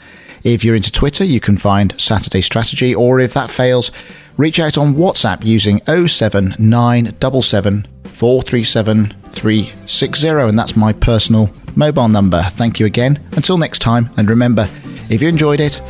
If 0.42 0.64
you're 0.64 0.74
into 0.74 0.90
Twitter, 0.90 1.24
you 1.24 1.38
can 1.38 1.58
find 1.58 2.00
Saturday 2.00 2.40
Strategy, 2.40 2.94
or 2.94 3.20
if 3.20 3.34
that 3.34 3.50
fails, 3.50 3.92
reach 4.40 4.58
out 4.58 4.76
on 4.78 4.94
WhatsApp 4.94 5.44
using 5.44 5.82
07977 5.84 7.86
437 8.04 9.06
360, 9.30 10.28
and 10.28 10.58
that's 10.58 10.76
my 10.76 10.94
personal 10.94 11.50
mobile 11.76 12.08
number. 12.08 12.42
Thank 12.42 12.80
you 12.80 12.86
again. 12.86 13.22
Until 13.36 13.58
next 13.58 13.80
time, 13.80 14.08
and 14.16 14.30
remember, 14.30 14.66
if 15.10 15.20
you 15.20 15.28
enjoyed 15.28 15.60
it 15.60 15.82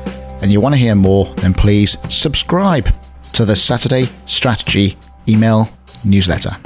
and 0.42 0.50
you 0.50 0.60
want 0.60 0.74
to 0.74 0.80
hear 0.80 0.96
more, 0.96 1.26
then 1.36 1.54
please 1.54 1.96
subscribe 2.08 2.88
to 3.34 3.44
the 3.44 3.54
Saturday 3.54 4.06
Strategy 4.26 4.98
email 5.28 5.68
newsletter. 6.04 6.56